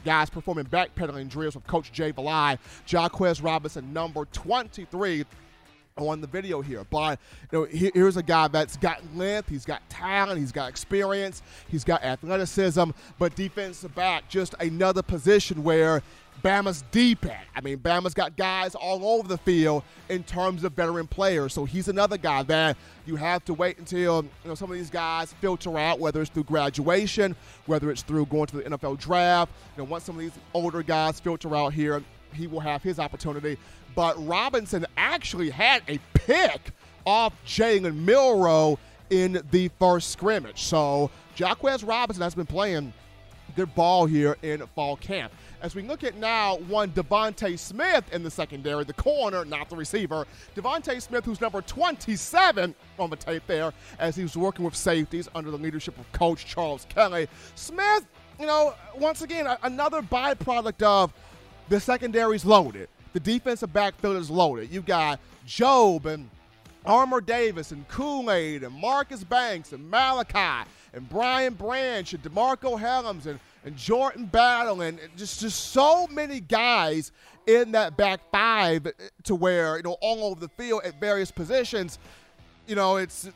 [0.06, 2.58] guys performing backpedaling drills with Coach Jay Valai.
[2.88, 5.26] Jahquez Robinson, number 23
[5.98, 6.84] on the video here.
[6.90, 7.20] But
[7.52, 11.84] you know, here's a guy that's got length, he's got talent, he's got experience, he's
[11.84, 16.02] got athleticism, but defensive back, just another position where
[16.44, 17.46] Bama's deep at.
[17.56, 21.54] I mean, Bama's got guys all over the field in terms of veteran players.
[21.54, 22.76] So he's another guy that
[23.06, 26.32] you have to wait until you know some of these guys filter out, whether it's
[26.32, 29.52] through graduation, whether it's through going to the NFL draft.
[29.78, 32.04] You know, once some of these older guys filter out here,
[32.34, 33.58] he will have his opportunity
[33.96, 36.72] but Robinson actually had a pick
[37.06, 38.80] off Jalen Milroe
[39.10, 40.64] in the first scrimmage.
[40.64, 42.94] So Jahquez Robinson has been playing
[43.56, 45.32] good ball here in fall camp.
[45.62, 49.76] As we look at now, one Devonte Smith in the secondary, the corner, not the
[49.76, 50.26] receiver.
[50.56, 55.30] Devonte Smith, who's number 27 on the tape there, as he was working with safeties
[55.36, 57.28] under the leadership of Coach Charles Kelly.
[57.56, 58.06] Smith,
[58.40, 61.14] you know, once again, another byproduct of
[61.70, 64.72] the secondary's loaded the defensive backfield is loaded.
[64.72, 66.30] You've got Jobe and
[66.86, 72.80] Armour Davis and Kool Aid and Marcus Banks and Malachi and Brian Branch and DeMarcco
[72.80, 77.12] Hellams and, and Jordan Battle and just, just so many guys
[77.48, 78.92] in that back five
[79.24, 82.00] to where, you know, all over the field at various positions.
[82.68, 83.30] You know, it's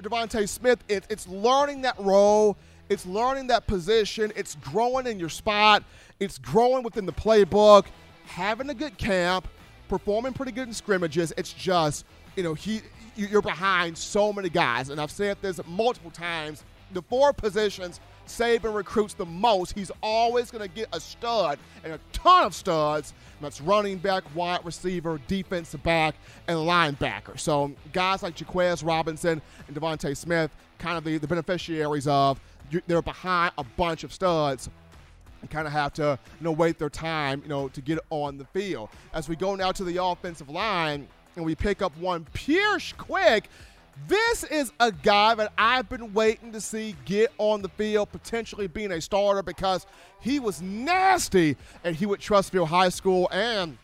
[0.00, 2.56] DeVonta Smith, it, it's learning that role.
[2.88, 4.32] It's learning that position.
[4.34, 5.82] It's growing in your spot.
[6.20, 7.84] It's growing within the playbook
[8.28, 9.48] having a good camp,
[9.88, 11.32] performing pretty good in scrimmages.
[11.36, 12.04] It's just
[12.36, 12.82] you know, he
[13.16, 16.62] you're behind so many guys, and I've said this multiple times.
[16.92, 21.92] The four positions Saban recruits the most, he's always going to get a stud and
[21.92, 23.14] a ton of studs.
[23.40, 26.14] That's running back, wide receiver, defensive back,
[26.46, 27.38] and linebacker.
[27.38, 32.40] So guys like Jahquez Robinson and DeVonta Smith, kind of the, the beneficiaries of,
[32.86, 34.68] they're behind a bunch of studs
[35.40, 38.38] and kind of have to you know wait their time you know to get on
[38.38, 38.88] the field.
[39.12, 43.48] As we go now to the offensive line and we pick up one Pierce Quick
[44.06, 48.66] this is a guy that I've been waiting to see get on the field, potentially
[48.68, 49.86] being a starter because
[50.20, 53.76] he was nasty at Hewitt Trussville High School and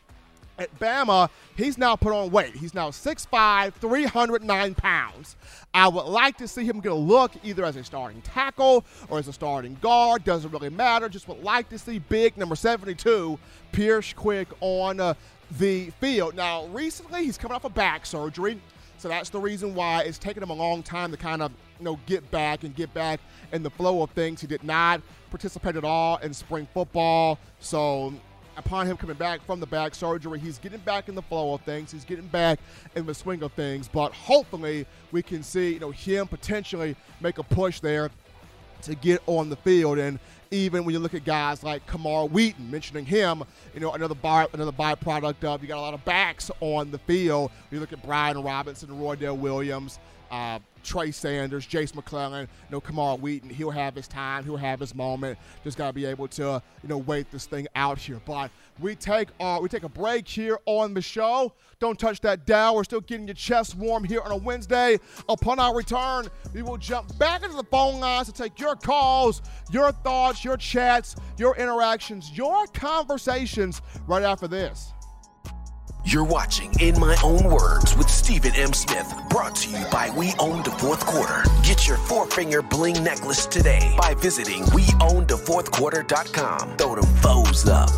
[0.59, 2.55] at Bama, he's now put on weight.
[2.55, 5.37] He's now 6'5, 309 pounds.
[5.73, 9.19] I would like to see him get a look either as a starting tackle or
[9.19, 10.25] as a starting guard.
[10.25, 11.09] Doesn't really matter.
[11.09, 13.39] Just would like to see big number 72,
[13.73, 15.15] Pierce Quick, on uh,
[15.59, 16.37] the field.
[16.37, 18.61] Now, recently, he's coming off a back surgery.
[18.99, 21.85] So that's the reason why it's taken him a long time to kind of, you
[21.85, 23.21] know, get back and get back
[23.53, 24.41] in the flow of things.
[24.41, 27.39] He did not participate at all in spring football.
[27.59, 28.15] So
[28.57, 31.61] upon him coming back from the back surgery, he's getting back in the flow of
[31.63, 31.93] things.
[31.93, 32.59] He's getting back
[32.95, 33.89] in the swing of things.
[33.89, 38.11] But hopefully we can see, you know, him potentially make a push there
[38.83, 39.99] to get on the field.
[39.99, 40.19] And
[40.51, 43.43] even when you look at guys like Camar Wheaton, mentioning him,
[43.75, 46.99] you know, another by, another byproduct of you got a lot of backs on the
[46.99, 47.51] field.
[47.71, 49.99] You look at Brian Robinson, Roy Roydell Williams,
[50.31, 53.51] uh, Trey Sanders, Jace McClellan, you know, Camar Wheaton.
[53.51, 54.45] He'll have his time.
[54.45, 55.39] He'll have his moment.
[55.65, 58.21] Just got to be able to, you know, wait this thing out here.
[58.25, 61.53] But we take uh, we take a break here on the show.
[61.81, 62.77] Don't touch that dial.
[62.77, 64.99] We're still getting your chest warm here on a Wednesday.
[65.29, 69.43] Upon our return, we will jump back into the phone lines to take your calls,
[69.71, 74.93] your thoughts, your chats, your interactions, your conversations right after this.
[76.07, 78.75] You're watching In My Own Words with Stephen M.
[78.75, 81.45] Smith, brought to you by We Own the Fourth Quarter.
[81.63, 86.77] Get your four finger bling necklace today by visiting WeOwnTheFourthQuarter.com.
[86.77, 87.89] Throw them foes up.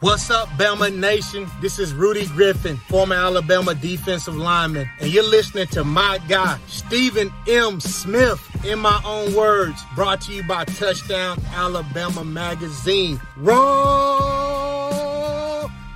[0.00, 1.48] What's up, Bama Nation?
[1.60, 7.32] This is Rudy Griffin, former Alabama defensive lineman, and you're listening to my guy, Stephen
[7.48, 7.80] M.
[7.80, 13.20] Smith, in my own words, brought to you by Touchdown Alabama Magazine.
[13.38, 13.58] Roll!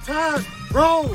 [0.05, 0.45] Time!
[0.73, 1.15] Roll!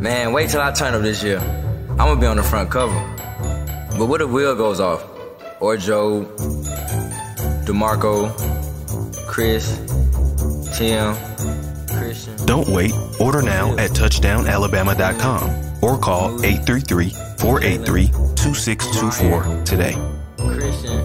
[0.00, 1.38] Man, wait till I turn up this year.
[1.90, 2.94] I'm gonna be on the front cover.
[3.98, 5.04] But what if Will goes off?
[5.60, 6.24] Or Joe,
[7.66, 8.30] DeMarcco,
[9.26, 9.76] Chris,
[10.78, 11.16] Tim,
[11.98, 12.46] Christian.
[12.46, 12.92] Don't wait.
[13.18, 15.50] Order now at touchdownalabama.com
[15.82, 19.96] or call 833 483 2624 today.
[20.38, 20.97] Christian.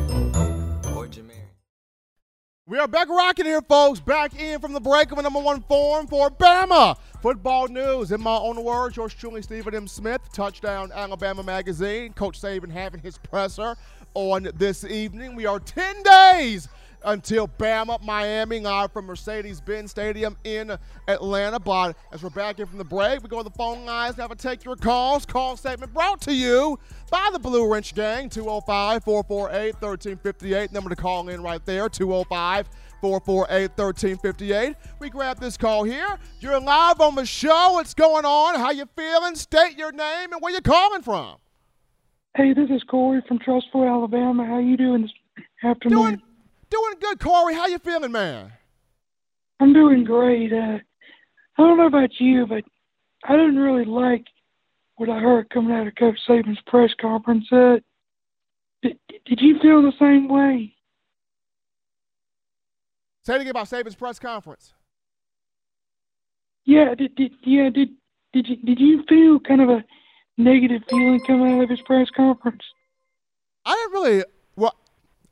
[2.73, 3.99] We are back rocking here, folks.
[3.99, 6.97] Back in from the break of a number one form for Bama.
[7.21, 9.87] Football news, in my own words, yours truly, Stephen M.
[9.87, 12.13] Smith, Touchdown Alabama Magazine.
[12.13, 13.75] Coach Saban having his presser
[14.15, 15.35] on this evening.
[15.35, 16.67] We are 10 days
[17.05, 20.77] until Bama, Miami, live from Mercedes-Benz Stadium in
[21.07, 21.59] Atlanta.
[21.59, 24.31] But as we're back in from the break, we go to the phone lines have
[24.31, 25.25] a take your calls.
[25.25, 26.79] Call statement brought to you
[27.11, 30.71] by the Blue Wrench Gang, 205-448-1358.
[30.71, 32.69] Number to call in right there, 205
[33.01, 34.75] 448 1358.
[34.99, 36.17] We grab this call here.
[36.39, 37.71] You're live on the show.
[37.73, 38.55] What's going on?
[38.55, 39.35] How you feeling?
[39.35, 41.35] State your name and where you're calling from.
[42.35, 44.43] Hey, this is Corey from Trussville, Alabama.
[44.45, 45.11] How you doing this
[45.63, 45.99] afternoon?
[45.99, 46.21] Doing
[46.73, 47.53] Doing good, Corey.
[47.53, 48.51] How you feeling, man?
[49.59, 50.51] I'm doing great.
[50.51, 50.79] Uh,
[51.55, 52.63] I don't know about you, but
[53.25, 54.25] I didn't really like
[54.95, 57.45] what I heard coming out of Coach Saban's press conference.
[57.51, 57.75] Uh,
[58.81, 60.73] did, did you feel the same way?
[63.21, 64.73] Say it again about Saban's press conference.
[66.65, 67.89] Yeah, did, did yeah did
[68.33, 69.83] did you did you feel kind of a
[70.39, 72.63] negative feeling coming out of his press conference?
[73.63, 74.23] I didn't really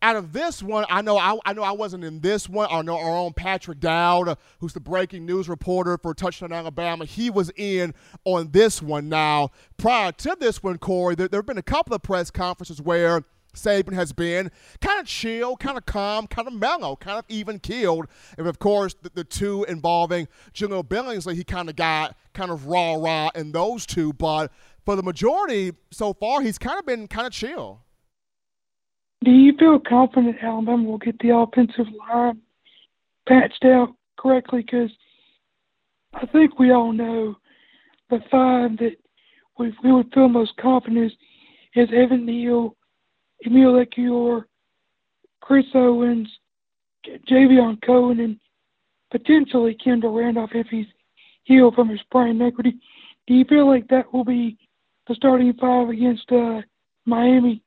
[0.02, 2.68] out of this one, I know I, I know I wasn't in this one.
[2.72, 7.30] I know our own Patrick Dowd, who's the breaking news reporter for Touchdown Alabama, he
[7.30, 7.94] was in
[8.26, 9.10] on this one.
[9.10, 12.82] Now, prior to this one, Corey, there, there have been a couple of press conferences
[12.82, 13.24] where
[13.54, 14.50] Saban has been
[14.80, 18.08] kind of chill, kind of calm, kind of mellow, kind of even keeled.
[18.38, 22.68] And of course, the, the two involving Jahleel Billingsley, he kind of got kind of
[22.68, 24.14] raw, raw in those two.
[24.14, 24.52] But
[24.86, 27.82] for the majority so far, he's kind of been kind of chill.
[29.24, 32.42] Do you feel confident Alabama will get the offensive line
[33.28, 34.64] patched out correctly?
[34.64, 34.90] Because
[36.14, 37.36] I think we all know
[38.10, 38.96] the five that
[39.60, 41.14] we, we would feel most confident
[41.76, 42.76] is, Evan Neal,
[43.46, 44.46] Emil Ekiyor,
[45.42, 46.28] Chris Owens,
[47.30, 48.40] Javion Cohen, and
[49.12, 50.88] potentially Kendall Randolph if he's
[51.44, 52.64] healed from his sprained ankle.
[52.64, 54.58] Do you feel like that will be
[55.08, 56.62] the starting five against uh,
[57.06, 57.64] Miami?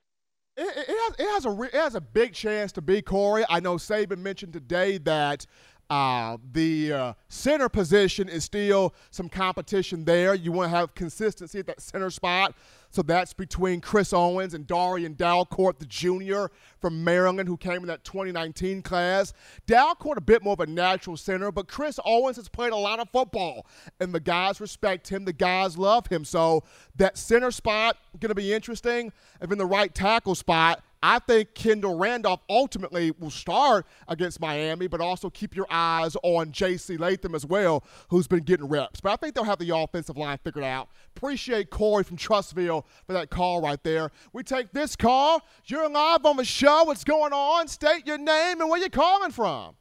[1.04, 3.44] Has, it, has, a it has a big chance to be Corey.
[3.48, 5.46] I know Saban mentioned today that
[5.90, 10.34] uh, the uh, center position is still some competition there.
[10.34, 12.54] You want to have consistency at that center spot.
[12.90, 16.50] So that's between Chris Owens and Darrian Dalcourt, the junior
[16.80, 19.32] from Maryland, who came in that 2019 class.
[19.66, 23.00] Dalcourt, a bit more of a natural center, but Chris Owens has played a lot
[23.00, 23.66] of football,
[23.98, 25.24] and the guys respect him.
[25.24, 26.24] The guys love him.
[26.24, 26.62] So
[26.94, 29.12] that center spot going to be interesting.
[29.40, 34.86] And then the right tackle spot, I think Kendall Randolph ultimately will start against Miami,
[34.86, 36.96] but also keep your eyes on J.C.
[36.96, 39.02] Latham as well, who's been getting reps.
[39.02, 40.88] But I think they'll have the offensive line figured out.
[41.14, 44.12] Appreciate Corey from Trussville for that call right there.
[44.32, 45.42] We take this call.
[45.66, 46.84] You're live on the show.
[46.84, 47.68] What's going on?
[47.68, 49.74] State your name and where you're calling from.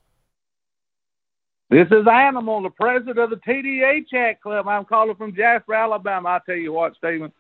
[1.69, 4.67] This is Animal, the president of the TDA Chat Club.
[4.67, 6.27] I'm calling from Jasper, Alabama.
[6.27, 7.31] I tell you what, Stephen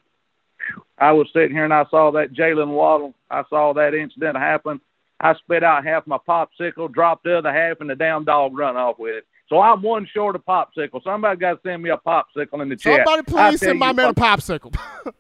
[0.97, 3.13] I was sitting here and I saw that Jaylen Waddle.
[3.29, 4.79] I saw that incident happen.
[5.19, 8.75] I spit out half my popsicle, dropped the other half, and the damn dog run
[8.75, 9.27] off with it.
[9.47, 11.03] So I'm one short of popsicle.
[11.03, 13.05] Somebody got to send me a popsicle in the chat.
[13.05, 14.75] Somebody please send my man a popsicle.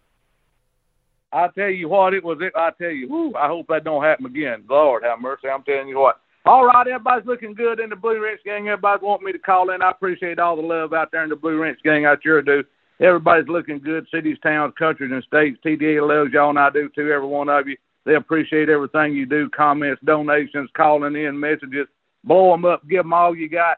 [1.33, 2.37] I tell you what, it was.
[2.41, 4.63] It, I tell you, whew, I hope that don't happen again.
[4.69, 5.49] Lord have mercy.
[5.49, 6.19] I'm telling you what.
[6.45, 8.67] All right, everybody's looking good in the Blue Wrench gang.
[8.67, 9.81] Everybody's wanting me to call in.
[9.81, 12.05] I appreciate all the love out there in the Blue Wrench gang.
[12.05, 12.63] I sure do.
[12.99, 14.05] Everybody's looking good.
[14.13, 15.59] Cities, towns, countries, and states.
[15.65, 17.11] TDA loves y'all, and I do too.
[17.11, 17.75] Every one of you.
[18.05, 19.49] They appreciate everything you do.
[19.49, 21.87] Comments, donations, calling in, messages.
[22.23, 22.87] Blow them up.
[22.87, 23.77] Give them all you got.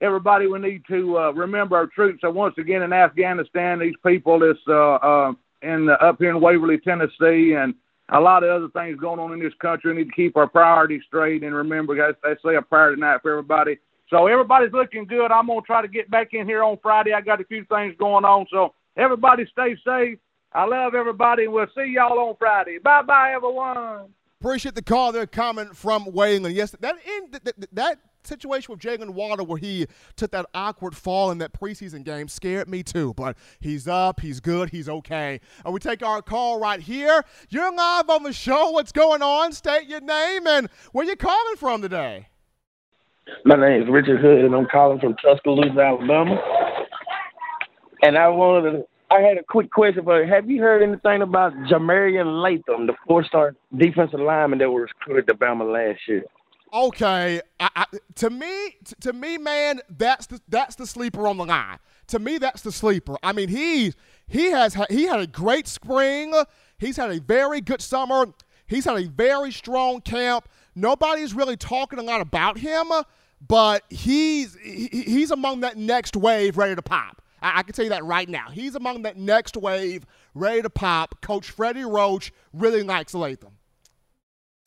[0.00, 2.20] Everybody, we need to uh, remember our troops.
[2.22, 5.32] So once again in Afghanistan, these people that's uh, uh,
[5.62, 7.74] in the, up here in Waverly, Tennessee, and
[8.08, 9.92] a lot of other things going on in this country.
[9.92, 13.20] We need to keep our priorities straight and remember, guys, they say a prayer tonight
[13.22, 13.78] for everybody.
[14.10, 15.30] So everybody's looking good.
[15.30, 17.12] I'm gonna try to get back in here on Friday.
[17.12, 20.18] I got a few things going on, so everybody stay safe.
[20.52, 22.78] I love everybody, we'll see y'all on Friday.
[22.78, 24.12] Bye bye, everyone.
[24.40, 25.12] Appreciate the call.
[25.12, 26.54] There, comment from Wayland.
[26.56, 29.86] Yes, that in that, that situation with Jaylen Waddle where he
[30.16, 33.14] took that awkward fall in that preseason game scared me too.
[33.14, 35.40] But he's up, he's good, he's okay.
[35.64, 37.22] And we take our call right here.
[37.48, 38.70] You're live on the show.
[38.70, 39.52] What's going on?
[39.52, 42.26] State your name and where you calling from today.
[43.44, 46.40] My name is Richard Hood, and I'm calling from Tuscaloosa, Alabama.
[48.02, 50.32] And I wanted to, I had a quick question for you.
[50.32, 55.32] Have you heard anything about Jah-Marien Latham, the four-star defensive lineman that was recruited to
[55.32, 56.24] Alabama last year?
[56.72, 57.84] Okay, I, I,
[58.16, 61.78] to me, to me, man, that's the that's the sleeper on the line.
[62.08, 63.16] To me, that's the sleeper.
[63.24, 63.92] I mean, he
[64.28, 66.32] he has he had a great spring.
[66.78, 68.26] He's had a very good summer.
[68.68, 70.48] He's had a very strong camp.
[70.76, 72.86] Nobody's really talking a lot about him,
[73.46, 77.22] but he's he's among that next wave ready to pop.
[77.42, 78.50] I, I can tell you that right now.
[78.50, 81.20] He's among that next wave ready to pop.
[81.22, 83.52] Coach Freddie Roach really likes Latham.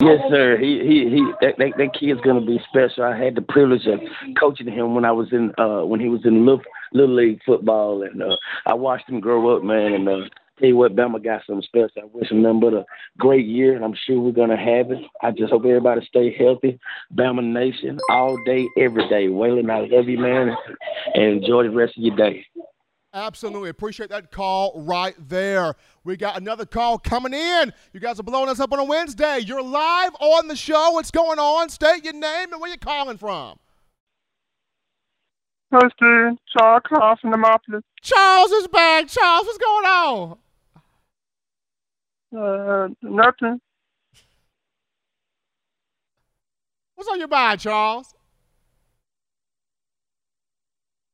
[0.02, 0.58] Yes, sir.
[0.58, 1.32] He he he.
[1.40, 3.04] That, that, that kid's gonna be special.
[3.04, 4.00] I had the privilege of
[4.38, 6.62] coaching him when I was in uh when he was in little
[6.92, 9.92] little league football, and uh, I watched him grow up, man.
[9.92, 12.02] And uh, tell you what, Bama got something special.
[12.02, 12.84] I wish him nothing but a
[13.18, 14.98] great year, and I'm sure we're gonna have it.
[15.22, 16.78] I just hope everybody stay healthy.
[17.14, 19.26] Bama Nation, all day, every day.
[19.26, 20.54] Waylon, I love you, man,
[21.14, 22.46] and enjoy the rest of your day.
[23.14, 23.68] Absolutely.
[23.68, 25.76] Appreciate that call right there.
[26.02, 27.72] We got another call coming in.
[27.92, 29.38] You guys are blowing us up on a Wednesday.
[29.38, 30.90] You're live on the show.
[30.90, 31.68] What's going on?
[31.68, 33.60] State your name and where you're calling from.
[35.72, 37.82] Hi, Charles Clark from Demopolis.
[38.00, 39.08] Charles is back.
[39.08, 40.38] Charles, what's going on?
[42.36, 43.60] Uh, nothing.
[46.94, 48.14] What's on your mind, Charles?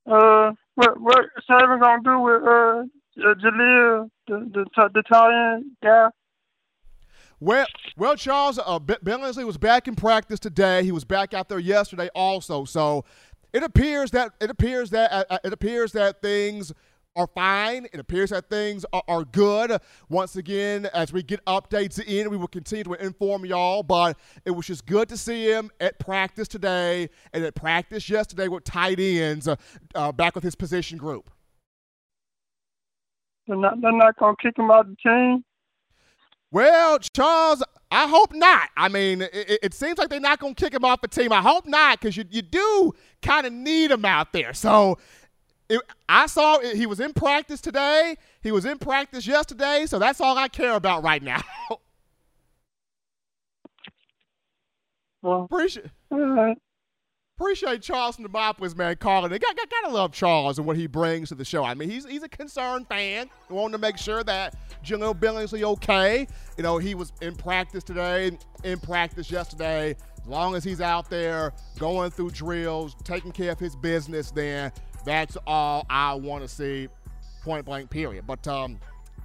[0.07, 5.64] Uh, what what Saban gonna do with uh, uh Jahleel, the the the tight end
[5.83, 6.09] guy?
[7.39, 7.66] Well,
[7.97, 10.85] well, Charles, uh, Billingsley was back in practice today.
[10.85, 12.64] He was back out there yesterday, also.
[12.66, 13.05] So
[13.53, 16.73] it appears that it appears that uh, uh, it appears that things
[17.21, 17.87] are fine.
[17.93, 19.79] It appears that things are, are, good.
[20.09, 23.83] Once again, as we get updates in, we will continue to inform y'all.
[23.83, 28.49] But it was just good to see him at practice today and at practice yesterday
[28.49, 29.57] with tight ends uh,
[29.95, 31.31] uh, back with his position group.
[33.47, 35.45] They're not, they're not going to kick him out of the team?
[36.53, 37.62] Well, Charles,
[37.93, 38.71] I hope not.
[38.77, 41.33] I mean, it, it seems like they're not going to kick him off the team.
[41.33, 42.93] I hope not because you, you do
[43.23, 44.53] kind of need him out there.
[44.53, 44.99] So
[45.71, 48.16] it, I saw it, he was in practice today.
[48.43, 49.85] He was in practice yesterday.
[49.87, 51.43] So that's all I care about right now.
[55.23, 55.87] well, appreciate.
[56.11, 56.23] Right.
[56.23, 56.55] Uh-huh.
[57.39, 58.29] Appreciate Charles the
[58.77, 59.31] man, calling.
[59.31, 61.64] Got, got, gotta love Charles and what he brings to the show.
[61.64, 64.55] I mean, he's he's a concerned fan, wanting to make sure that
[64.85, 66.27] Jahleel Billingsley okay.
[66.59, 69.97] You know, he was in practice today, in practice yesterday.
[70.21, 74.71] As long as he's out there going through drills, taking care of his business, then
[75.05, 76.89] that's all I want to see.
[77.43, 78.27] Point blank, period.
[78.27, 78.79] But um,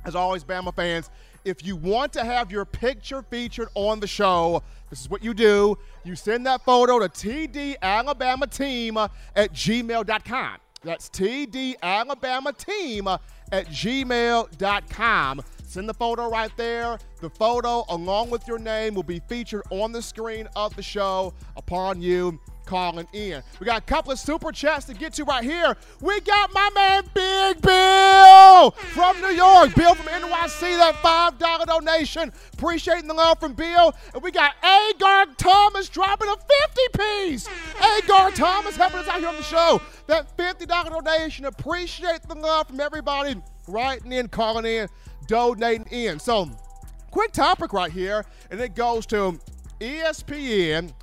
[0.05, 1.11] as always, Bama fans,
[1.43, 5.33] if you want to have your picture featured on the show, this is what you
[5.33, 5.77] do.
[6.03, 10.57] You send that photo to tdalabamateam at gmail.com.
[10.83, 13.19] That's tdalabamateam
[13.51, 15.41] at gmail.com.
[15.67, 16.97] Send the photo right there.
[17.21, 21.33] The photo, along with your name, will be featured on the screen of the show
[21.57, 23.41] upon you calling in.
[23.59, 25.75] We got a couple of super chats to get to right here.
[26.01, 29.75] We got my man Big Bill from New York.
[29.75, 32.31] Bill from NYC, that $5 donation.
[32.53, 33.93] Appreciating the love from Bill.
[34.13, 37.47] And we got Agar Thomas dropping a 50 piece.
[37.97, 39.81] Agar Thomas helping us out here on the show.
[40.07, 41.45] That $50 donation.
[41.45, 43.35] Appreciate the love from everybody
[43.67, 44.87] writing in, calling in,
[45.27, 46.19] donating in.
[46.19, 46.49] So,
[47.11, 49.39] quick topic right here, and it goes to
[49.79, 50.93] ESPN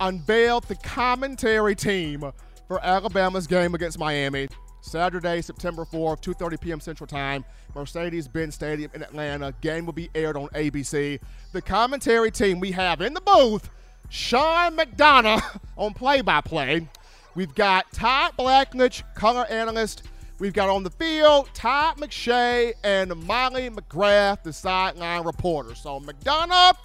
[0.00, 2.32] unveiled the commentary team
[2.68, 4.48] for Alabama's game against Miami.
[4.80, 6.80] Saturday, September 4th, 2:30 p.m.
[6.80, 7.44] Central Time,
[7.74, 9.52] Mercedes-Benz Stadium in Atlanta.
[9.60, 11.20] Game will be aired on ABC.
[11.52, 13.68] The commentary team we have in the booth:
[14.08, 16.88] Sean McDonough on play-by-play.
[17.34, 20.04] We've got Todd Blackledge, color analyst.
[20.38, 25.74] We've got on the field Todd McShay and Molly McGrath, the sideline reporter.
[25.74, 26.76] So McDonough,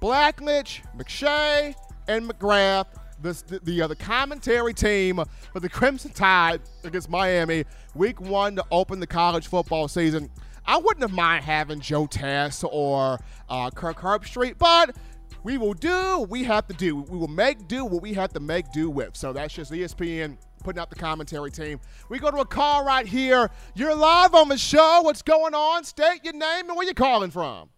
[0.00, 1.74] Blackledge, McShay,
[2.08, 2.86] and McGrath,
[3.22, 8.64] the, the, uh, the commentary team for the Crimson Tide against Miami, week one to
[8.70, 10.30] open the college football season.
[10.66, 14.96] I wouldn't have mind having Joe Tess or uh, Kirk Herbstreit, but
[15.42, 16.96] we will do what we have to do.
[16.96, 19.16] We will make do what we have to make do with.
[19.16, 21.78] So that's just ESPN putting out the commentary team.
[22.08, 23.50] We go to a call right here.
[23.74, 25.02] You're live on the show.
[25.02, 25.84] What's going on?
[25.84, 27.68] State your name and where you calling from.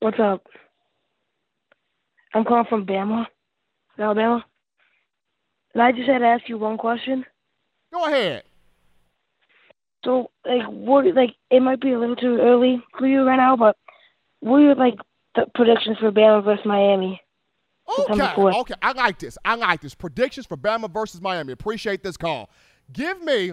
[0.00, 0.46] What's up?
[2.34, 3.26] I'm calling from Bama,
[3.98, 4.44] Alabama.
[5.74, 7.24] And I just had to ask you one question.
[7.92, 8.44] Go ahead.
[10.04, 13.56] So, like, what, like, it might be a little too early for you right now,
[13.56, 13.76] but
[14.40, 14.94] what are your, like,
[15.34, 17.20] the predictions for Bama versus Miami?
[17.98, 19.36] Okay, okay, I like this.
[19.44, 19.94] I like this.
[19.94, 21.52] Predictions for Bama versus Miami.
[21.52, 22.48] Appreciate this call.
[22.92, 23.52] Give me,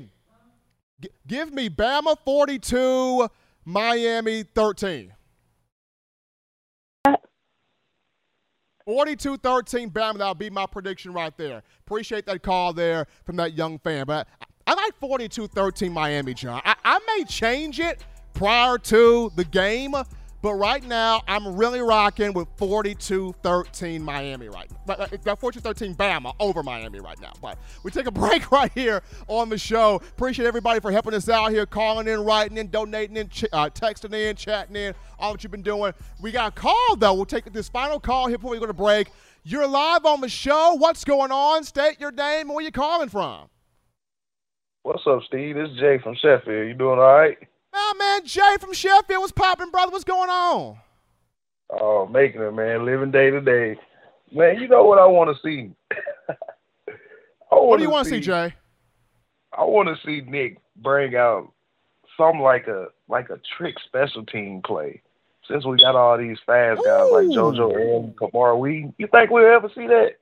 [1.01, 3.28] g- give me Bama 42,
[3.65, 5.13] Miami 13.
[8.88, 10.17] 42 13 Bama.
[10.17, 11.61] That'll be my prediction right there.
[11.85, 14.05] Appreciate that call there from that young fan.
[14.05, 14.29] But
[14.65, 16.61] I like 42 13 Miami, John.
[16.63, 19.93] I, I may change it prior to the game,
[20.47, 25.05] but right now, I'm really rocking with 42 13 Miami right now.
[25.25, 27.33] Got 42 13 Bama over Miami right now.
[27.41, 29.95] But we take a break right here on the show.
[29.95, 34.13] Appreciate everybody for helping us out here, calling in, writing in, donating in, uh, texting
[34.13, 35.91] in, chatting in, all that you've been doing.
[36.21, 37.13] We got a call, though.
[37.13, 39.09] We'll take this final call here before we go to break.
[39.43, 40.75] You're live on the show.
[40.75, 41.65] What's going on?
[41.65, 43.49] State your name and where you calling from.
[44.83, 45.55] What's up, Steve?
[45.55, 46.69] This is Jay from Sheffield.
[46.69, 47.37] You doing all right?
[47.74, 49.22] Oh, man, Jay from Sheffield.
[49.22, 49.91] was popping, brother?
[49.91, 50.78] What's going on?
[51.70, 52.86] Oh, making it, man.
[52.86, 53.78] Living day to day.
[54.32, 55.72] Man, you know what I want to see?
[57.49, 58.53] what do you want to see, Jay?
[59.57, 61.51] I want to see Nick bring out
[62.18, 65.01] some like a like a trick special team play.
[65.47, 67.13] Since we got all these fast guys Ooh.
[67.13, 70.18] like JoJo and Camar we you think we'll ever see that?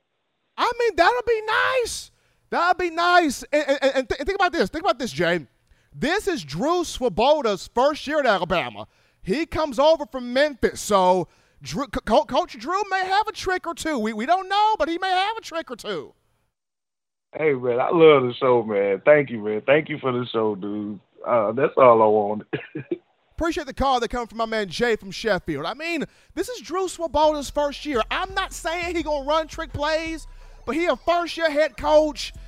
[0.56, 2.10] I mean, that'll be nice.
[2.48, 3.42] That'll be nice.
[3.52, 4.70] And, and, and, th- and think about this.
[4.70, 5.46] Think about this, Jay.
[5.98, 8.86] This is Drew Swoboda's first year at Alabama.
[9.22, 11.26] He comes over from Memphis, so
[11.62, 13.98] Drew, Co- Coach Drew may have a trick or two.
[13.98, 16.12] We, we don't know, but he may have a trick or two.
[17.34, 19.00] Hey, man, I love the show, man.
[19.06, 19.62] Thank you, man.
[19.64, 21.00] Thank you for the show, dude.
[21.26, 22.46] Uh, that's all I wanted.
[23.32, 25.64] Appreciate the call that comes from my man Jay from Sheffield.
[25.64, 28.02] I mean, this is Drew Swoboda's first year.
[28.10, 30.26] I'm not saying he gonna run trick plays,
[30.66, 32.34] but he a first year head coach–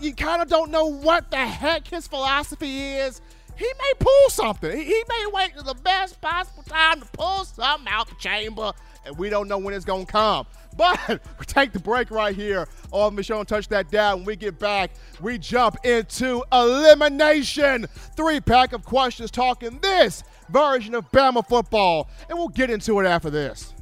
[0.00, 3.20] you kind of don't know what the heck his philosophy is.
[3.56, 4.76] he may pull something.
[4.76, 8.72] He, may wait to the best possible time to pull something out the chamber,
[9.04, 10.46] and we don't know when it's going to come.
[10.76, 10.98] But
[11.38, 14.18] we take the break right here on Michonne Touch That Down.
[14.18, 17.86] When we get back, we jump into elimination.
[18.16, 23.06] Three pack of questions talking this version of Bama football, and we'll get into it
[23.06, 23.72] after this.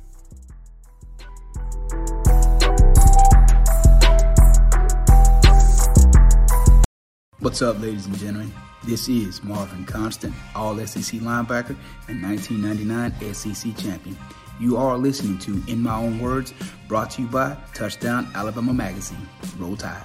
[7.43, 8.53] What's up, ladies and gentlemen?
[8.85, 11.75] This is Marvin Constant, All SEC linebacker
[12.07, 14.17] and 1999 SEC champion.
[14.61, 16.55] You are listening to In My Own Words,
[16.87, 19.27] brought to you by Touchdown Alabama Magazine.
[19.59, 20.05] Roll Tide.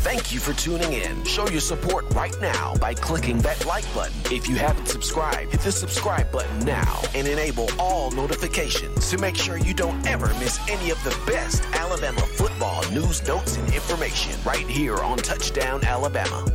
[0.00, 1.24] Thank you for tuning in.
[1.24, 4.14] Show your support right now by clicking that like button.
[4.32, 9.34] If you haven't subscribed, hit the subscribe button now and enable all notifications to make
[9.36, 14.38] sure you don't ever miss any of the best Alabama football news, notes, and information
[14.44, 16.46] right here on Touchdown Alabama.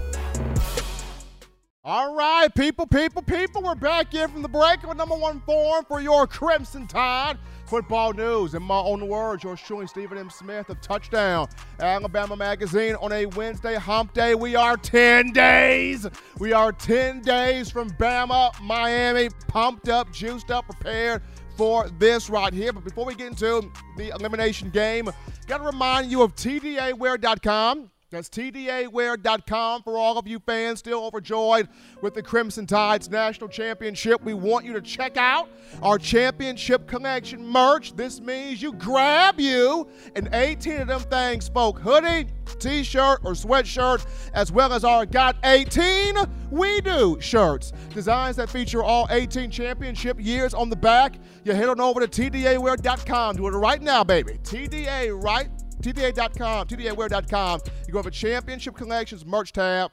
[1.84, 5.84] All right, people, people, people, we're back in from the break with number one form
[5.86, 7.38] for your Crimson Tide
[7.72, 8.54] football news.
[8.54, 10.30] In my own words, yours truly, Stephen M.
[10.30, 11.48] Smith of Touchdown
[11.80, 14.36] Alabama Magazine on a Wednesday hump day.
[14.36, 16.06] We are 10 days.
[16.38, 21.22] We are 10 days from Bama, Miami, pumped up, juiced up, prepared
[21.56, 22.74] for this right here.
[22.74, 25.10] But before we get into the elimination game,
[25.48, 27.90] got to remind you of TDAwear.com.
[28.12, 31.70] That's TDAwear.com for all of you fans still overjoyed
[32.02, 34.22] with the Crimson Tide's national championship.
[34.22, 35.48] We want you to check out
[35.82, 37.96] our championship collection merch.
[37.96, 39.88] This means you grab you
[40.18, 42.28] an 18 of them things, folk hoodie,
[42.60, 46.16] t shirt, or sweatshirt, as well as our Got 18
[46.52, 47.72] We Do shirts.
[47.94, 51.16] Designs that feature all 18 championship years on the back.
[51.46, 53.38] You head on over to TDAwear.com.
[53.38, 54.38] Do it right now, baby.
[54.44, 55.50] TDA right
[55.82, 57.62] TDA.com, TDAwear.com.
[57.88, 59.92] You go over Championship Collections merch tab.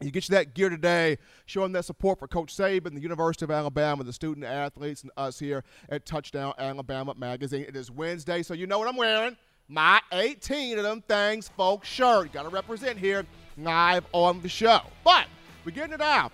[0.00, 3.50] You get you that gear today, showing that support for Coach Saban, the University of
[3.50, 7.64] Alabama, the student athletes, and us here at Touchdown Alabama Magazine.
[7.66, 9.36] It is Wednesday, so you know what I'm wearing.
[9.66, 12.32] My 18 of them things, folks, shirt.
[12.32, 14.80] Got to represent here live on the show.
[15.02, 15.26] But
[15.64, 16.32] we're getting it out.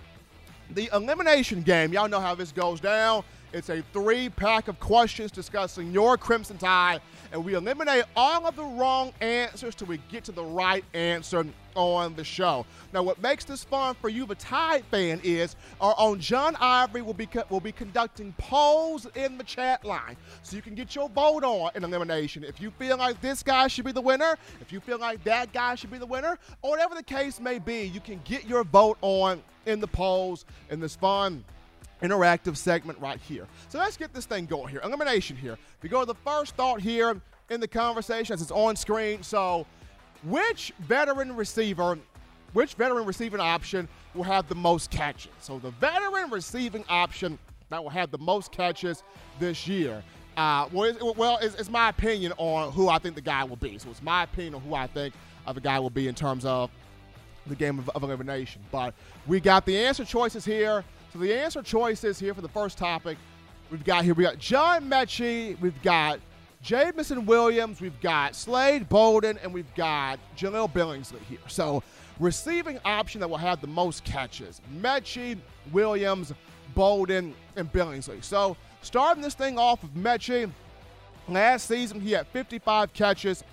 [0.70, 3.24] The elimination game, y'all know how this goes down.
[3.54, 7.00] It's a three pack of questions discussing your Crimson Tide,
[7.30, 11.46] and we eliminate all of the wrong answers till we get to the right answer
[11.76, 12.66] on the show.
[12.92, 17.02] Now, what makes this fun for you, the Tide fan, is our own John Ivory
[17.02, 21.08] will be will be conducting polls in the chat line, so you can get your
[21.08, 22.42] vote on in elimination.
[22.42, 25.52] If you feel like this guy should be the winner, if you feel like that
[25.52, 28.64] guy should be the winner, or whatever the case may be, you can get your
[28.64, 31.44] vote on in the polls in this fun
[32.04, 33.46] interactive segment right here.
[33.68, 34.80] So let's get this thing going here.
[34.84, 35.58] Elimination here.
[35.82, 39.22] We go to the first thought here in the conversation as it's on screen.
[39.22, 39.66] So,
[40.24, 41.98] which veteran receiver,
[42.52, 45.32] which veteran receiving option will have the most catches?
[45.40, 47.38] So, the veteran receiving option
[47.70, 49.02] that will have the most catches
[49.38, 50.02] this year.
[50.36, 53.56] Uh, well, it's, well, it's, it's, my opinion on who I think the guy will
[53.56, 53.78] be.
[53.78, 55.14] So it's my opinion on who I think
[55.46, 56.70] of the guy will be in terms of
[57.46, 58.62] the game of, of elimination.
[58.72, 58.94] But
[59.26, 60.84] we got the answer choices here.
[61.14, 63.16] So the answer choices here for the first topic,
[63.70, 66.18] we've got here, we got John Metchie, we've got
[66.60, 71.38] Jameson Williams, we've got Slade Bolden, and we've got Jahleel Billingsley here.
[71.46, 71.84] So
[72.18, 74.60] receiving option that will have the most catches.
[74.80, 75.38] Metchie,
[75.70, 76.32] Williams,
[76.74, 78.24] Bolden, and Billingsley.
[78.24, 80.50] So starting this thing off with Metchie,
[81.28, 83.44] last season he had 55 catches,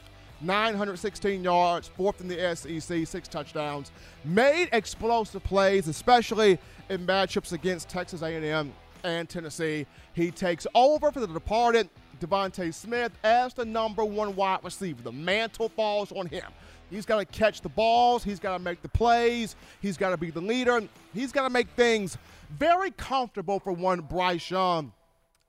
[0.42, 3.92] 916 yards, fourth in the SEC, six touchdowns.
[4.26, 6.58] Made explosive plays, especially
[6.90, 8.74] in matchups against Texas A&M
[9.04, 9.86] and Tennessee.
[10.14, 11.90] He takes over for the departed
[12.20, 15.02] DeVonta Smith as the number one wide receiver.
[15.02, 16.46] The mantle falls on him.
[16.90, 18.24] He's got to catch the balls.
[18.24, 19.56] He's got to make the plays.
[19.82, 20.82] He's got to be the leader.
[21.14, 22.18] He's got to make things
[22.52, 24.92] very comfortable for one Bryce Young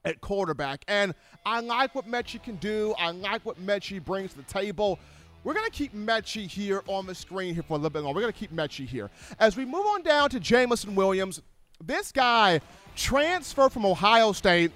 [0.05, 0.85] at quarterback.
[0.89, 2.95] And I like what Metchie can do.
[2.99, 4.99] I like what Metchie brings to the table.
[5.45, 8.17] We're going to keep Metchie here on the screen here for a little bit longer.
[8.17, 9.11] We're going to keep Metchie here.
[9.39, 11.43] As we move on down to Jameson Williams,
[11.85, 12.61] this guy
[12.95, 14.71] transferred from Ohio State.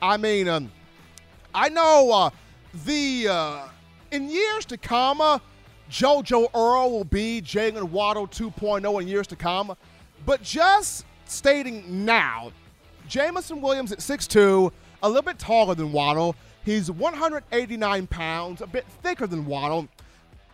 [0.00, 0.70] I mean, um,
[1.54, 2.30] I know uh,
[2.84, 3.68] the uh,
[4.12, 5.38] in years to come, uh,
[5.90, 9.76] JoJo Earle will be Jaylen Waddle 2.0 in years to come.
[10.24, 12.52] But just stating now,
[13.08, 14.72] Jameson Williams at 6'2,
[15.02, 16.36] a little bit taller than Waddle.
[16.64, 19.88] He's 189 pounds, a bit thicker than Waddle.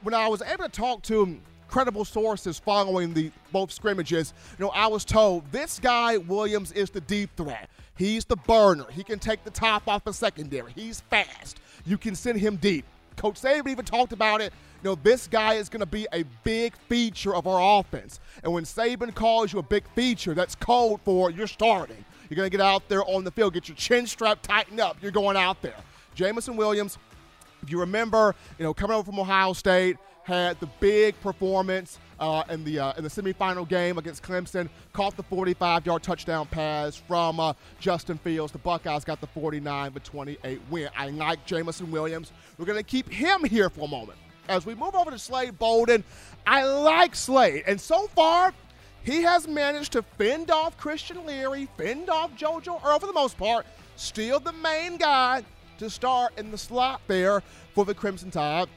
[0.02, 1.38] When I was able to talk to
[1.68, 6.90] credible sources following the both scrimmages, you know, I was told this guy Williams is
[6.90, 7.68] the deep threat.
[7.96, 8.86] He's the burner.
[8.90, 10.72] He can take the top off the secondary.
[10.72, 11.60] He's fast.
[11.84, 12.84] You can send him deep.
[13.16, 14.52] Coach Saban even talked about it.
[14.82, 18.20] You know, this guy is going to be a big feature of our offense.
[18.44, 22.04] And when Saban calls you a big feature, that's code for you're starting.
[22.28, 24.96] You're going to get out there on the field, get your chin strap tightened up.
[25.00, 25.76] You're going out there.
[26.14, 26.98] Jameson Williams,
[27.62, 29.96] if you remember, you know, coming over from Ohio State,
[30.28, 34.68] had the big performance uh, in the uh, in the semifinal game against Clemson.
[34.92, 38.52] Caught the 45-yard touchdown pass from uh, Justin Fields.
[38.52, 40.90] The Buckeyes got the 49 to 28 win.
[40.96, 42.32] I like Jameson Williams.
[42.58, 44.18] We're going to keep him here for a moment.
[44.48, 46.04] As we move over to Slade Bolden,
[46.46, 48.52] I like Slade, and so far
[49.08, 53.38] he has managed to fend off Christian Leary, fend off JoJo Earle for the most
[53.38, 53.64] part,
[53.96, 55.42] still the main guy
[55.78, 57.42] to start in the slot there
[57.74, 58.68] for the Crimson Tide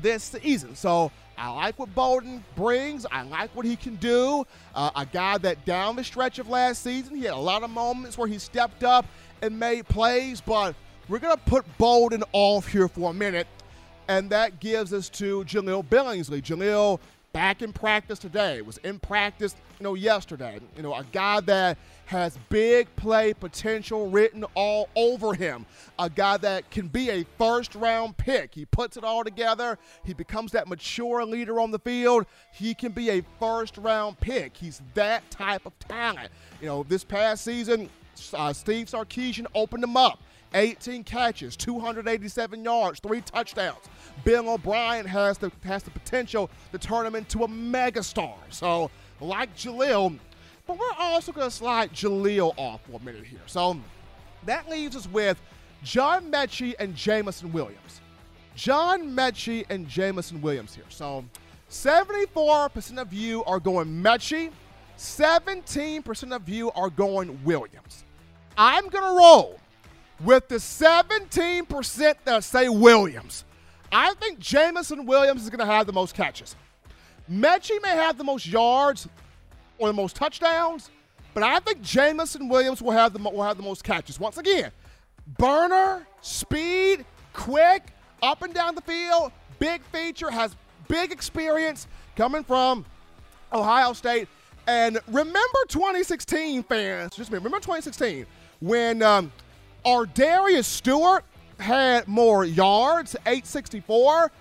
[0.00, 0.76] this season.
[0.76, 3.06] So I like what Bolden brings.
[3.10, 4.46] I like what he can do.
[4.72, 7.70] Uh, a guy that down the stretch of last season, he had a lot of
[7.70, 9.04] moments where he stepped up
[9.42, 10.76] and made plays, but
[11.08, 13.48] we're going to put Bolden off here for a minute.
[14.06, 16.40] And that gives us to Jahleel Billingsley.
[16.40, 17.00] Jahleel
[17.36, 20.58] back in practice today, was in practice, you know, yesterday.
[20.74, 21.76] You know, a guy that
[22.06, 25.66] has big play potential written all over him.
[25.98, 28.54] A guy that can be a first round pick.
[28.54, 29.78] He puts it all together.
[30.02, 32.24] He becomes that mature leader on the field.
[32.54, 34.56] He can be a first round pick.
[34.56, 36.30] He's that type of talent.
[36.62, 37.90] You know, this past season,
[38.32, 40.22] uh, Steve Sarkisian opened him up.
[40.54, 43.84] 18 catches, 287 yards, three touchdowns.
[44.24, 48.36] Bill O'Brien has the has the potential to turn him into a megastar.
[48.50, 48.90] So,
[49.20, 50.18] like Jahleel,
[50.66, 53.40] but we're also going to slide Jahleel off for a minute here.
[53.46, 53.78] So
[54.44, 55.40] that leaves us with
[55.82, 58.00] John Metchie and Jameson Williams.
[58.56, 60.84] John Metchie and Jameson Williams here.
[60.88, 61.24] So
[61.70, 64.50] 74% of you are going Metchie,
[64.98, 68.04] 17% of you are going Williams.
[68.56, 69.60] I'm going to roll
[70.20, 73.44] with the 17% that say Williams.
[73.92, 76.56] I think Jameson Williams is going to have the most catches.
[77.30, 79.08] Metchie may have the most yards,
[79.78, 80.90] or the most touchdowns,
[81.34, 84.18] but I think Jameson Williams will have the will have the most catches.
[84.18, 84.70] Once again,
[85.38, 87.92] burner, speed, quick,
[88.22, 90.56] up and down the field, big feature, has
[90.88, 91.86] big experience
[92.16, 92.84] coming from
[93.52, 94.28] Ohio State.
[94.66, 98.26] And remember 2016 fans, just remember 2016
[98.60, 99.30] when um,
[99.86, 101.24] Ardarius Stewart
[101.60, 104.32] had more yards, 864,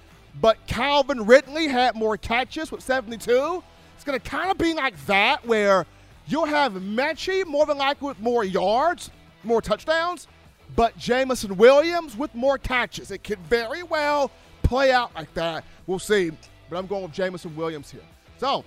[0.42, 5.06] but Calvin Ridley had more catches with 72 It's going to kind of be like
[5.06, 5.86] that, where
[6.26, 9.12] you'll have Metchie more than likely with more yards,
[9.44, 10.28] more touchdowns,
[10.76, 13.12] but Jameson Williams with more catches.
[13.12, 14.32] It could very well
[14.64, 15.64] play out like that.
[15.86, 16.32] We'll see.
[16.70, 18.02] But I'm going with Jameson Williams here.
[18.40, 18.66] So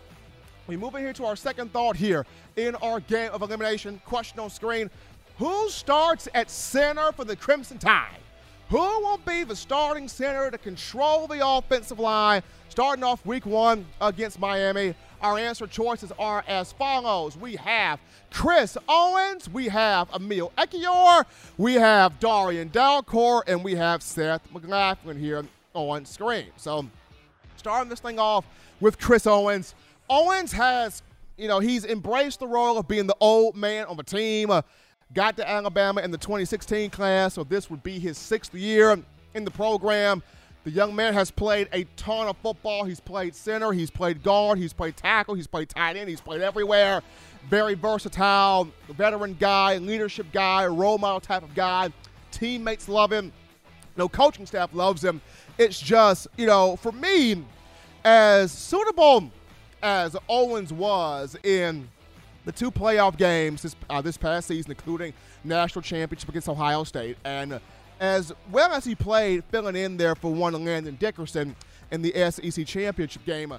[0.69, 2.25] we move in here to our second thought here
[2.57, 4.01] in our game of elimination.
[4.05, 4.89] Question on screen.
[5.39, 8.19] Who starts at center for the Crimson Tide?
[8.71, 13.87] Who will be the starting center to control the offensive line starting off week one
[14.01, 14.95] against Miami?
[15.23, 17.37] Our answer choices are as follows.
[17.37, 18.01] We have
[18.33, 21.25] Chris Owens, we have Emil Ekiyor,
[21.57, 26.47] we have Darrian Dalcourt, and we have Seth McLaughlin here on screen.
[26.57, 26.85] So
[27.57, 28.45] starting this thing off
[28.81, 29.77] with Chris Owens.
[30.11, 31.03] Owens has,
[31.37, 34.51] you know, he's embraced the role of being the old man on the team.
[34.51, 34.63] Uh,
[35.15, 38.97] got to Alabama in the 2016 class, so this would be his sixth year
[39.35, 40.23] in the program.
[40.65, 42.85] The young man has played a ton of football.
[42.85, 46.43] He's played center, he's played guard, he's played tackle, he's played tight end, he's played
[46.43, 47.03] everywhere.
[47.49, 51.91] Very versatile, veteran guy, leadership guy, role model type of guy.
[52.33, 53.33] Teammates love him.
[53.97, 55.21] No coaching staff loves him.
[55.57, 57.45] It's just, you know, for me,
[58.05, 59.31] as suitable
[59.83, 61.89] as Owens was in
[62.49, 65.13] the two playoff games this, uh, this past season, including
[65.45, 67.61] national championship against Ohio State and
[68.01, 71.55] as well as he played filling in there for one Landon Dickerson,
[71.91, 73.53] in the SEC championship game.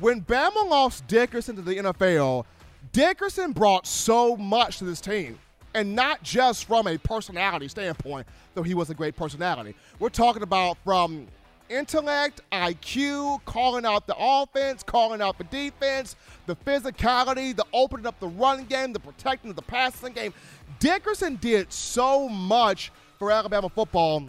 [0.00, 2.44] When Bama lost Dickerson to the NFL,
[2.90, 5.38] Dickerson brought so much to this team.
[5.74, 9.76] And not just from a personality standpoint, though he was a great personality.
[10.00, 11.28] We're talking about from
[11.68, 18.18] intellect, IQ, calling out the offense, calling out the defense, the physicality, the opening up
[18.20, 20.32] the run game, the protecting of the passing game.
[20.78, 24.28] Dickerson did so much for Alabama football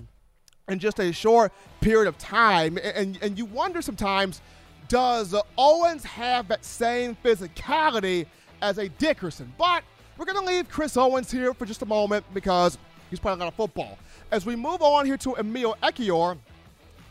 [0.67, 2.77] in just a short period of time.
[2.77, 4.41] And, and you wonder sometimes,
[4.87, 8.25] does Owens have that same physicality
[8.61, 9.53] as a Dickerson?
[9.57, 9.83] But
[10.17, 12.77] we're going to leave Chris Owens here for just a moment because
[13.09, 13.97] he's playing a lot of football.
[14.31, 16.37] As we move on here to Emil Ekiyor,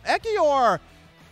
[0.06, 0.80] Ekiyor,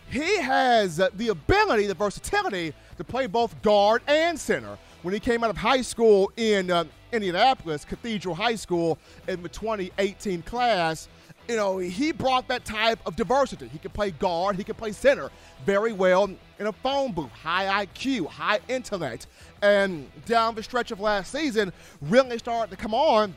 [0.09, 4.77] he has the ability, the versatility to play both guard and center.
[5.01, 8.97] When he came out of high school in uh, Indianapolis, Cathedral High School,
[9.27, 11.07] in the 2018 class,
[11.47, 13.67] you know, he brought that type of diversity.
[13.67, 15.29] He could play guard, he could play center
[15.65, 19.27] very well in a phone booth, high IQ, high intellect.
[19.61, 21.71] And down the stretch of last season,
[22.01, 23.35] really started to come on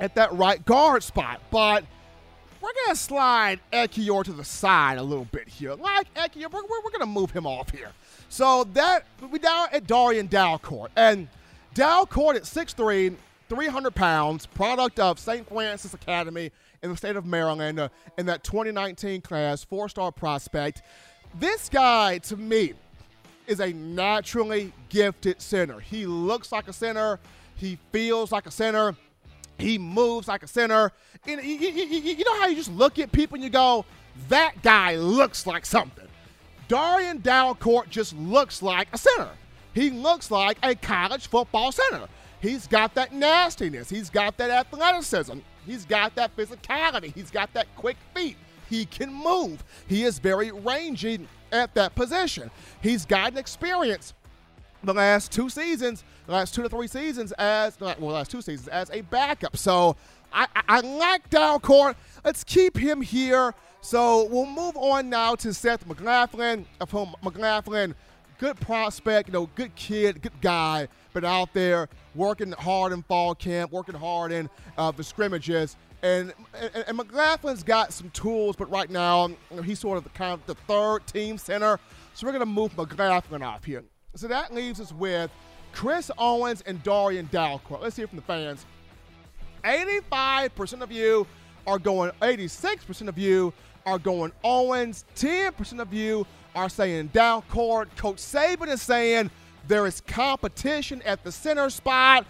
[0.00, 1.40] at that right guard spot.
[1.50, 1.84] But
[2.60, 5.74] we're going to slide Ekiyor to the side a little bit here.
[5.74, 7.92] Like Ekiyor, we're, we're, going to move him off here.
[8.28, 10.88] So that we down at Darrian Dalcourt.
[10.96, 11.28] And
[11.74, 13.16] Dalcourt at 6'3,
[13.48, 15.48] 300 pounds, product of St.
[15.48, 16.50] Frances Academy
[16.82, 17.88] in the state of Maryland uh,
[18.18, 20.82] in that 2019 class, four star prospect.
[21.38, 22.74] This guy, to me,
[23.46, 25.80] is a naturally gifted center.
[25.80, 27.18] He looks like a center,
[27.56, 28.96] he feels like a center,
[29.58, 30.92] he moves like a center.
[31.26, 33.84] You, you, know how you just look at people and you go,
[34.28, 36.06] that guy looks like something.
[36.68, 39.30] Darrian Dalcourt just looks like a center.
[39.74, 42.06] He looks like a college football center.
[42.40, 43.90] He's got that nastiness.
[43.90, 45.38] He's got that athleticism.
[45.66, 47.14] He's got that physicality.
[47.14, 48.36] He's got that quick feet.
[48.68, 49.62] He can move.
[49.88, 52.50] He is very rangy at that position.
[52.80, 54.14] He's gotten experience
[54.82, 58.68] the last two seasons, the last two to three seasons as well, last two seasons
[58.68, 59.56] as a backup.
[59.56, 59.96] So
[60.32, 61.96] I, I, like Dalcourt.
[62.24, 63.54] Let's keep him here.
[63.80, 67.94] So we'll move on now to Seth McLaughlin, of whom McLaughlin,
[68.38, 73.34] good prospect, you know, good kid, good guy, but out there working hard in fall
[73.34, 75.76] camp, working hard in uh, the scrimmages.
[76.02, 80.04] And, and, and McLaughlin's got some tools, but right now you know, he's sort of
[80.04, 81.78] the kind of the third team center.
[82.14, 83.84] So we're going to move McLaughlin off here.
[84.14, 85.30] So that leaves us with
[85.72, 87.80] Chris Owens and Darrian Dalcourt.
[87.80, 88.66] Let's hear from the fans.
[89.64, 91.26] 85% of you
[91.66, 93.52] are going, 86% of you
[93.86, 95.04] are going Owens.
[95.16, 97.94] 10% of you are saying Dalcourt.
[97.96, 99.30] Coach Saban is saying
[99.68, 102.26] there is competition at the center spot.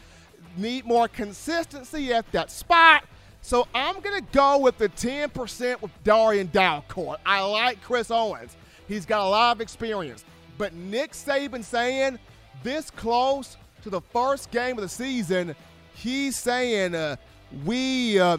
[0.57, 3.05] Need more consistency at that spot.
[3.43, 7.19] So I'm going to go with the 10% with Darrian Dalcourt.
[7.25, 8.57] I like Chris Owens.
[8.87, 10.25] He's got a lot of experience.
[10.59, 12.19] But Nick Saban saying
[12.63, 15.55] this close to the first game of the season,
[16.01, 17.17] he's saying uh,
[17.65, 18.39] we uh,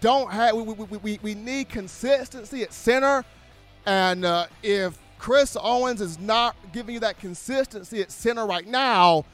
[0.00, 3.24] don't have we, we, we, we need consistency at center,
[3.86, 9.24] and uh, if Chris Owens is not giving you that consistency at center right now,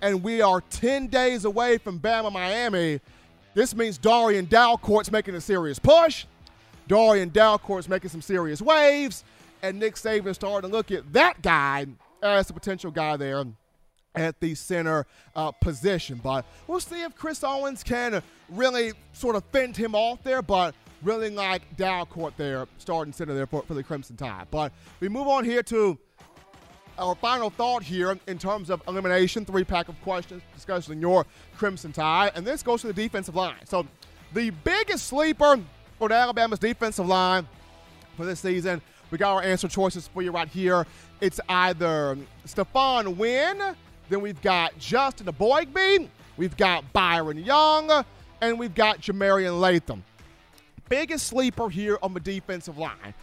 [0.00, 3.00] and we are 10 days away from Bama Miami,
[3.54, 6.26] this means Darrian Dalcourt's making a serious push.
[6.88, 9.24] Darrian Dalcourt's making some serious waves.
[9.62, 11.86] And Nick Saban starting to look at that guy
[12.22, 13.44] as a potential guy there
[14.14, 16.20] at the center uh, position.
[16.22, 20.74] But we'll see if Chris Owens can really sort of fend him off there, but
[21.02, 24.46] really like Dalcourt there, starting center there for, for the Crimson Tide.
[24.50, 25.98] But we move on here to
[26.98, 31.92] our final thought here in terms of elimination, three pack of questions discussing your Crimson
[31.92, 33.64] Tide, and this goes to the defensive line.
[33.64, 33.86] So
[34.34, 35.58] the biggest sleeper
[35.98, 37.48] for the Alabama's defensive line
[38.16, 38.82] for this season
[39.12, 40.86] we got our answer choices for you right here.
[41.20, 43.76] It's either Stephon Wynn,
[44.08, 48.04] then we've got Justin Eboigbe, we've got Byron Young,
[48.40, 50.04] and we've got Jah-Marien Latham.
[50.88, 53.14] Biggest sleeper here on the defensive line.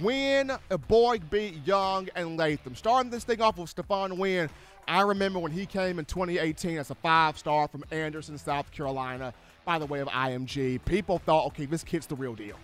[0.00, 2.74] Wynn, Eboigbe, Young, and Latham.
[2.74, 4.48] Starting this thing off with Stephon Wynn,
[4.88, 9.32] I remember when he came in 2018 as a five star from Anderson, South Carolina,
[9.64, 10.84] by the way of IMG.
[10.84, 12.56] People thought, okay, this kid's the real deal.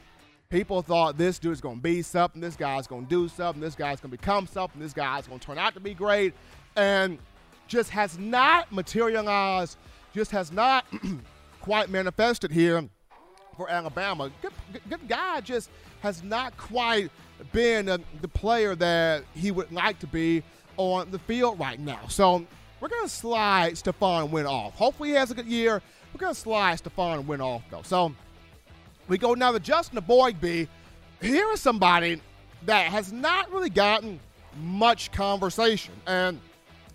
[0.49, 3.75] People thought this dude's going to be something, this guy's going to do something, this
[3.75, 6.33] guy's going to become something, this guy's going to turn out to be great,
[6.75, 7.19] and
[7.69, 9.77] just has not materialized,
[10.15, 10.85] just has not
[11.61, 12.89] quite manifested here
[13.57, 14.31] for Alabama.
[14.43, 14.53] Good,
[14.89, 17.11] good, guy, just has not quite
[17.53, 20.43] been uh, the player that he would like to be
[20.77, 22.01] on the field right now.
[22.09, 22.47] So
[22.81, 24.75] we're going to slide Stephon Wynn off.
[24.75, 25.83] Hopefully he has a good year.
[26.15, 27.83] We're going to slide Stephon Wynn off, though.
[27.83, 28.15] So
[29.09, 30.69] we go now to Justin Eboigbe.
[31.21, 32.21] Here is somebody
[32.65, 34.21] that has not really gotten
[34.61, 35.95] much conversation.
[36.07, 36.41] And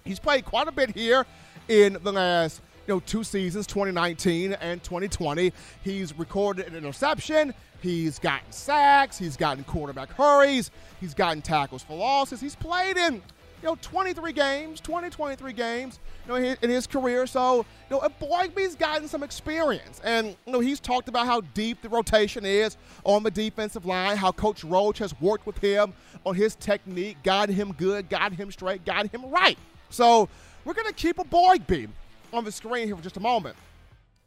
[0.05, 1.25] he's played quite a bit here
[1.67, 5.51] in the last you know two seasons 2019 and 2020
[5.83, 7.53] he's recorded an interception.
[7.81, 9.17] He's gotten sacks.
[9.17, 10.71] He's gotten quarterback hurries.
[11.01, 12.39] He's gotten tackles for losses.
[12.39, 17.27] He's played in you know 23 games 20 23 games you know in his career.
[17.27, 19.99] So you know Eboigbe's gotten some experience.
[20.03, 24.15] And you know he's talked about how deep the rotation is on the defensive line
[24.15, 25.93] how coach Roach has worked with him
[26.25, 29.57] on his technique got him good got him straight got him right
[29.93, 30.27] so
[30.65, 31.87] we're going to keep Eboigbe
[32.33, 33.55] on the screen here for just a moment.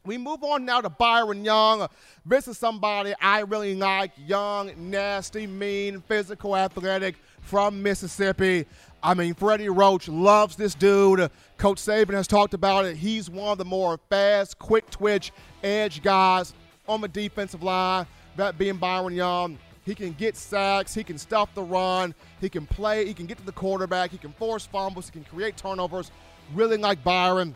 [0.05, 1.89] We move on now to Byron Young.
[2.25, 4.13] This is somebody I really like.
[4.15, 8.65] Young, nasty, mean, physical, athletic from Mississippi.
[9.03, 11.29] I mean, Freddie Roach loves this dude.
[11.57, 12.95] Coach Saban has talked about it.
[12.95, 16.53] He's one of the more fast, quick twitch, edge guys
[16.87, 18.07] on the defensive line.
[18.37, 19.57] That being Byron Young.
[19.87, 20.93] He can get sacks.
[20.93, 22.13] He can stop the run.
[22.41, 23.05] He can play.
[23.05, 24.11] He can get to the quarterback.
[24.11, 25.05] He can force fumbles.
[25.05, 26.11] He can create turnovers.
[26.53, 27.55] Really like Byron.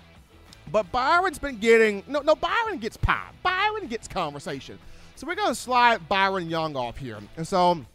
[0.72, 3.36] But Byron's been getting no no Byron gets pop.
[3.44, 4.80] Byron gets conversation.
[5.18, 7.20] So we're gonna slide Byron Young off here.
[7.36, 7.86] And so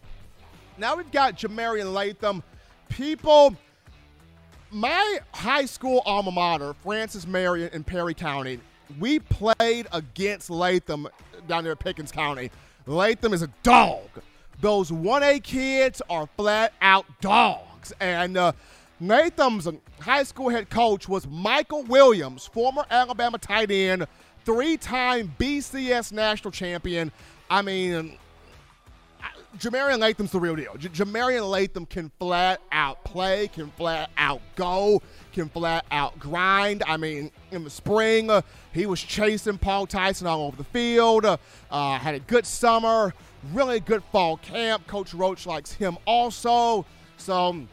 [0.76, 2.42] now we've got Jah-Marien Latham.
[2.90, 3.56] People
[4.70, 8.60] my high school alma mater, Francis Marion in Perry County,
[8.98, 11.08] we played against Latham
[11.48, 12.50] down there at Pickens County.
[12.86, 14.08] Latham is a dog.
[14.60, 17.92] Those 1A kids are flat out dogs.
[18.00, 18.52] And uh,
[19.00, 19.68] Latham's
[20.00, 24.06] high school head coach was Michael Williams, former Alabama tight end,
[24.44, 27.12] three time BCS national champion.
[27.50, 28.16] I mean,
[29.58, 30.74] Jah-Marien Latham's the real deal.
[30.76, 35.02] J- Jah-Marien Latham can flat out play, can flat out go,
[35.32, 36.82] can flat out grind.
[36.86, 38.42] I mean, in the spring, uh,
[38.72, 41.36] he was chasing Paul Tyson all over the field, uh,
[41.70, 43.14] uh, had a good summer,
[43.52, 44.86] really good fall camp.
[44.86, 46.84] Coach Roach likes him also.
[47.16, 47.66] So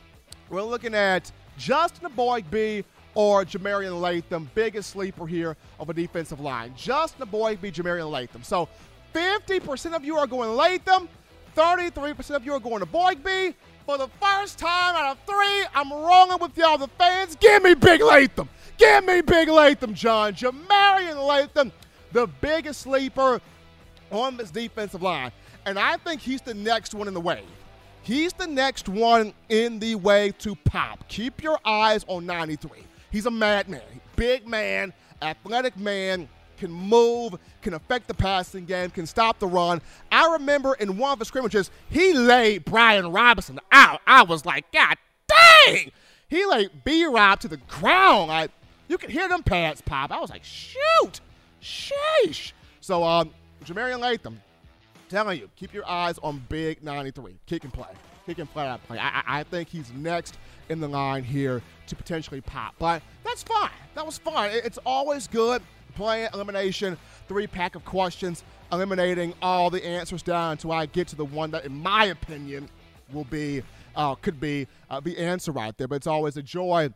[0.49, 6.73] we're looking at Justin Eboigbe or Jah-Marien Latham, biggest sleeper here of a defensive line.
[6.75, 8.43] Justin Eboigbe, Jah-Marien Latham.
[8.43, 8.69] So
[9.13, 11.07] 50% of you are going Latham,
[11.55, 13.53] 33% of you are going to Eboigbe.
[13.85, 17.35] For the first time out of three, I'm rolling with y'all, the fans.
[17.35, 18.47] Give me Big Latham.
[18.77, 20.33] Give me Big Latham, John.
[20.33, 21.71] Jah-Marien Latham,
[22.13, 23.41] the biggest sleeper
[24.09, 25.31] on this defensive line.
[25.65, 27.43] And I think he's the next one in the wave.
[28.03, 31.07] He's the next one in the way to pop.
[31.07, 32.79] Keep your eyes on 93.
[33.11, 33.81] He's a madman,
[34.15, 34.91] big man,
[35.21, 36.27] athletic man,
[36.63, 39.81] can move, can affect the passing game, can stop the run.
[40.09, 43.99] I remember in one of the scrimmages, he laid Brian Robinson out.
[44.07, 44.95] I was like, God
[45.27, 45.91] dang!
[46.29, 48.31] He laid B Rob to the ground.
[48.31, 48.47] I,
[48.87, 50.11] you could hear them pads pop.
[50.11, 51.19] I was like, shoot!
[51.61, 52.53] Sheesh!
[52.79, 53.31] So, um,
[53.65, 54.41] Jah-Marien Latham,
[55.09, 57.35] telling you, keep your eyes on Big 93.
[57.45, 57.91] Kick and play.
[58.25, 58.99] Kick and play play.
[58.99, 60.37] I, I think he's next
[60.69, 62.73] in the line here to potentially pop.
[62.79, 63.69] But that's fine.
[63.95, 64.51] That was fine.
[64.53, 65.61] It's always good
[65.95, 71.15] playing elimination, three pack of questions, eliminating all the answers down until I get to
[71.15, 72.69] the one that, in my opinion,
[73.11, 73.63] will be
[73.95, 75.87] uh, could be uh, the answer right there.
[75.87, 76.89] But it's always a joy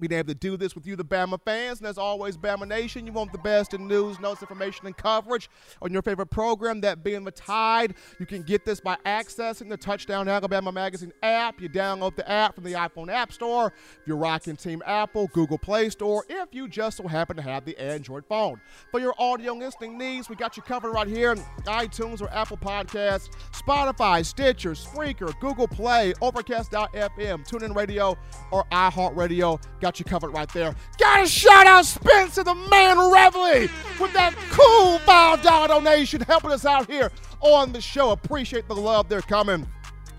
[0.00, 1.80] being able to do this with you, the Bama fans.
[1.80, 5.50] And as always, Bama Nation, you want the best in news, notes, information, and coverage
[5.82, 7.94] on your favorite program, that being the Tide.
[8.18, 11.60] You can get this by accessing the Touchdown Alabama Magazine app.
[11.60, 13.72] You download the app from the iPhone App Store.
[14.00, 17.64] If you're rocking Team Apple, Google Play Store, if you just so happen to have
[17.64, 18.60] the Android phone.
[18.90, 22.56] For your audio listening needs, we got you covered right here in iTunes or Apple
[22.56, 28.16] Podcasts, Spotify, Stitcher, Spreaker, Google Play, Overcast.fm, TuneIn Radio,
[28.50, 29.60] or iHeartRadio.
[29.80, 30.74] Got got you covered right there.
[30.98, 36.90] Gotta shout out Spencer, the man Reveille, with that cool $5 donation helping us out
[36.90, 37.10] here
[37.40, 38.10] on the show.
[38.10, 39.66] Appreciate the love they're coming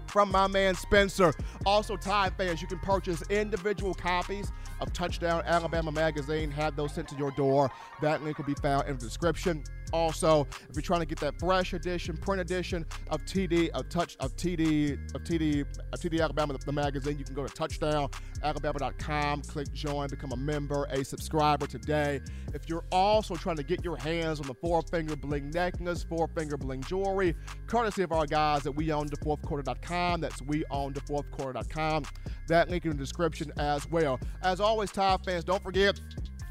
[0.08, 1.36] from my man Spencer.
[1.68, 4.52] Also, Tide fans, you can purchase individual copies
[4.82, 6.50] of Touchdown Alabama Magazine.
[6.50, 7.70] Have those sent to your door.
[8.02, 9.64] That link will be found in the description.
[9.92, 14.16] Also, if you're trying to get that fresh edition, print edition of TD, of Touch,
[14.20, 19.42] of TD, of TD, of TD Alabama, the, the magazine, you can go to touchdownalabama.com,
[19.44, 22.22] click join, become a member, a subscriber today.
[22.54, 26.28] If you're also trying to get your hands on the four finger bling necklace, four
[26.28, 27.36] finger bling jewelry,
[27.68, 30.22] courtesy of our guys at weownthefourthquarter.com.
[30.22, 32.06] That's weownthefourthquarter.com.
[32.48, 34.20] That link in the description as well.
[34.42, 36.00] As always, Tide fans, don't forget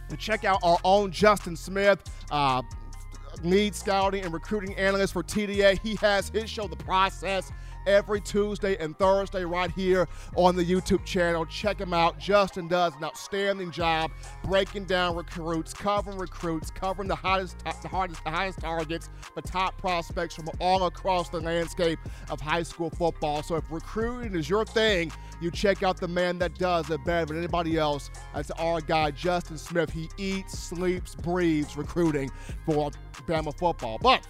[0.09, 1.99] to check out our own Justin Smith.
[2.31, 2.63] Uh,
[3.43, 5.79] lead scouting and recruiting analyst for TDA.
[5.83, 7.51] He has his show, The Process,
[7.89, 10.07] every Tuesday and Thursday right here
[10.37, 11.47] on the YouTube channel.
[11.47, 12.19] Check him out.
[12.19, 14.13] Justin does an outstanding job
[14.45, 19.79] breaking down recruits, covering recruits, covering the hottest, the hardest, the highest targets, the top
[19.79, 21.99] prospects from all across the landscape
[22.31, 23.43] of high school football.
[23.43, 25.11] So if recruiting is your thing,
[25.41, 28.11] you check out the man that does it better than anybody else.
[28.35, 29.91] That's our guy, Justin Smith.
[29.91, 32.31] He eats, sleeps, breathes recruiting
[32.67, 32.91] for
[33.27, 33.99] Bama football.
[34.03, 34.27] But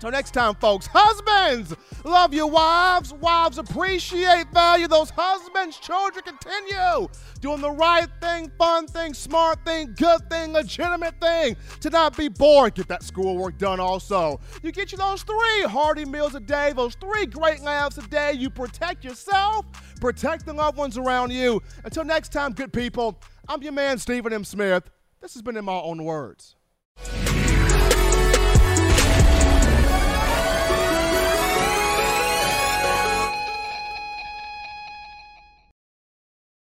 [0.00, 1.74] so next time, folks, husbands,
[2.04, 3.14] love your wives.
[3.14, 5.78] Wives appreciate, value those husbands.
[5.78, 7.08] Children continue
[7.40, 11.56] doing the right thing, fun thing, smart thing, good thing, legitimate thing.
[11.80, 14.38] To not be bored, get that schoolwork done also.
[14.62, 18.32] You get you those three hearty meals a day, those three great laughs a day.
[18.32, 19.64] You protect yourself,
[20.00, 21.62] protect the loved ones around you.
[21.84, 23.18] Until next time, good people,
[23.48, 24.44] I'm your man, Stephen M.
[24.44, 24.90] Smith.
[25.20, 26.56] This has been In My Own Words.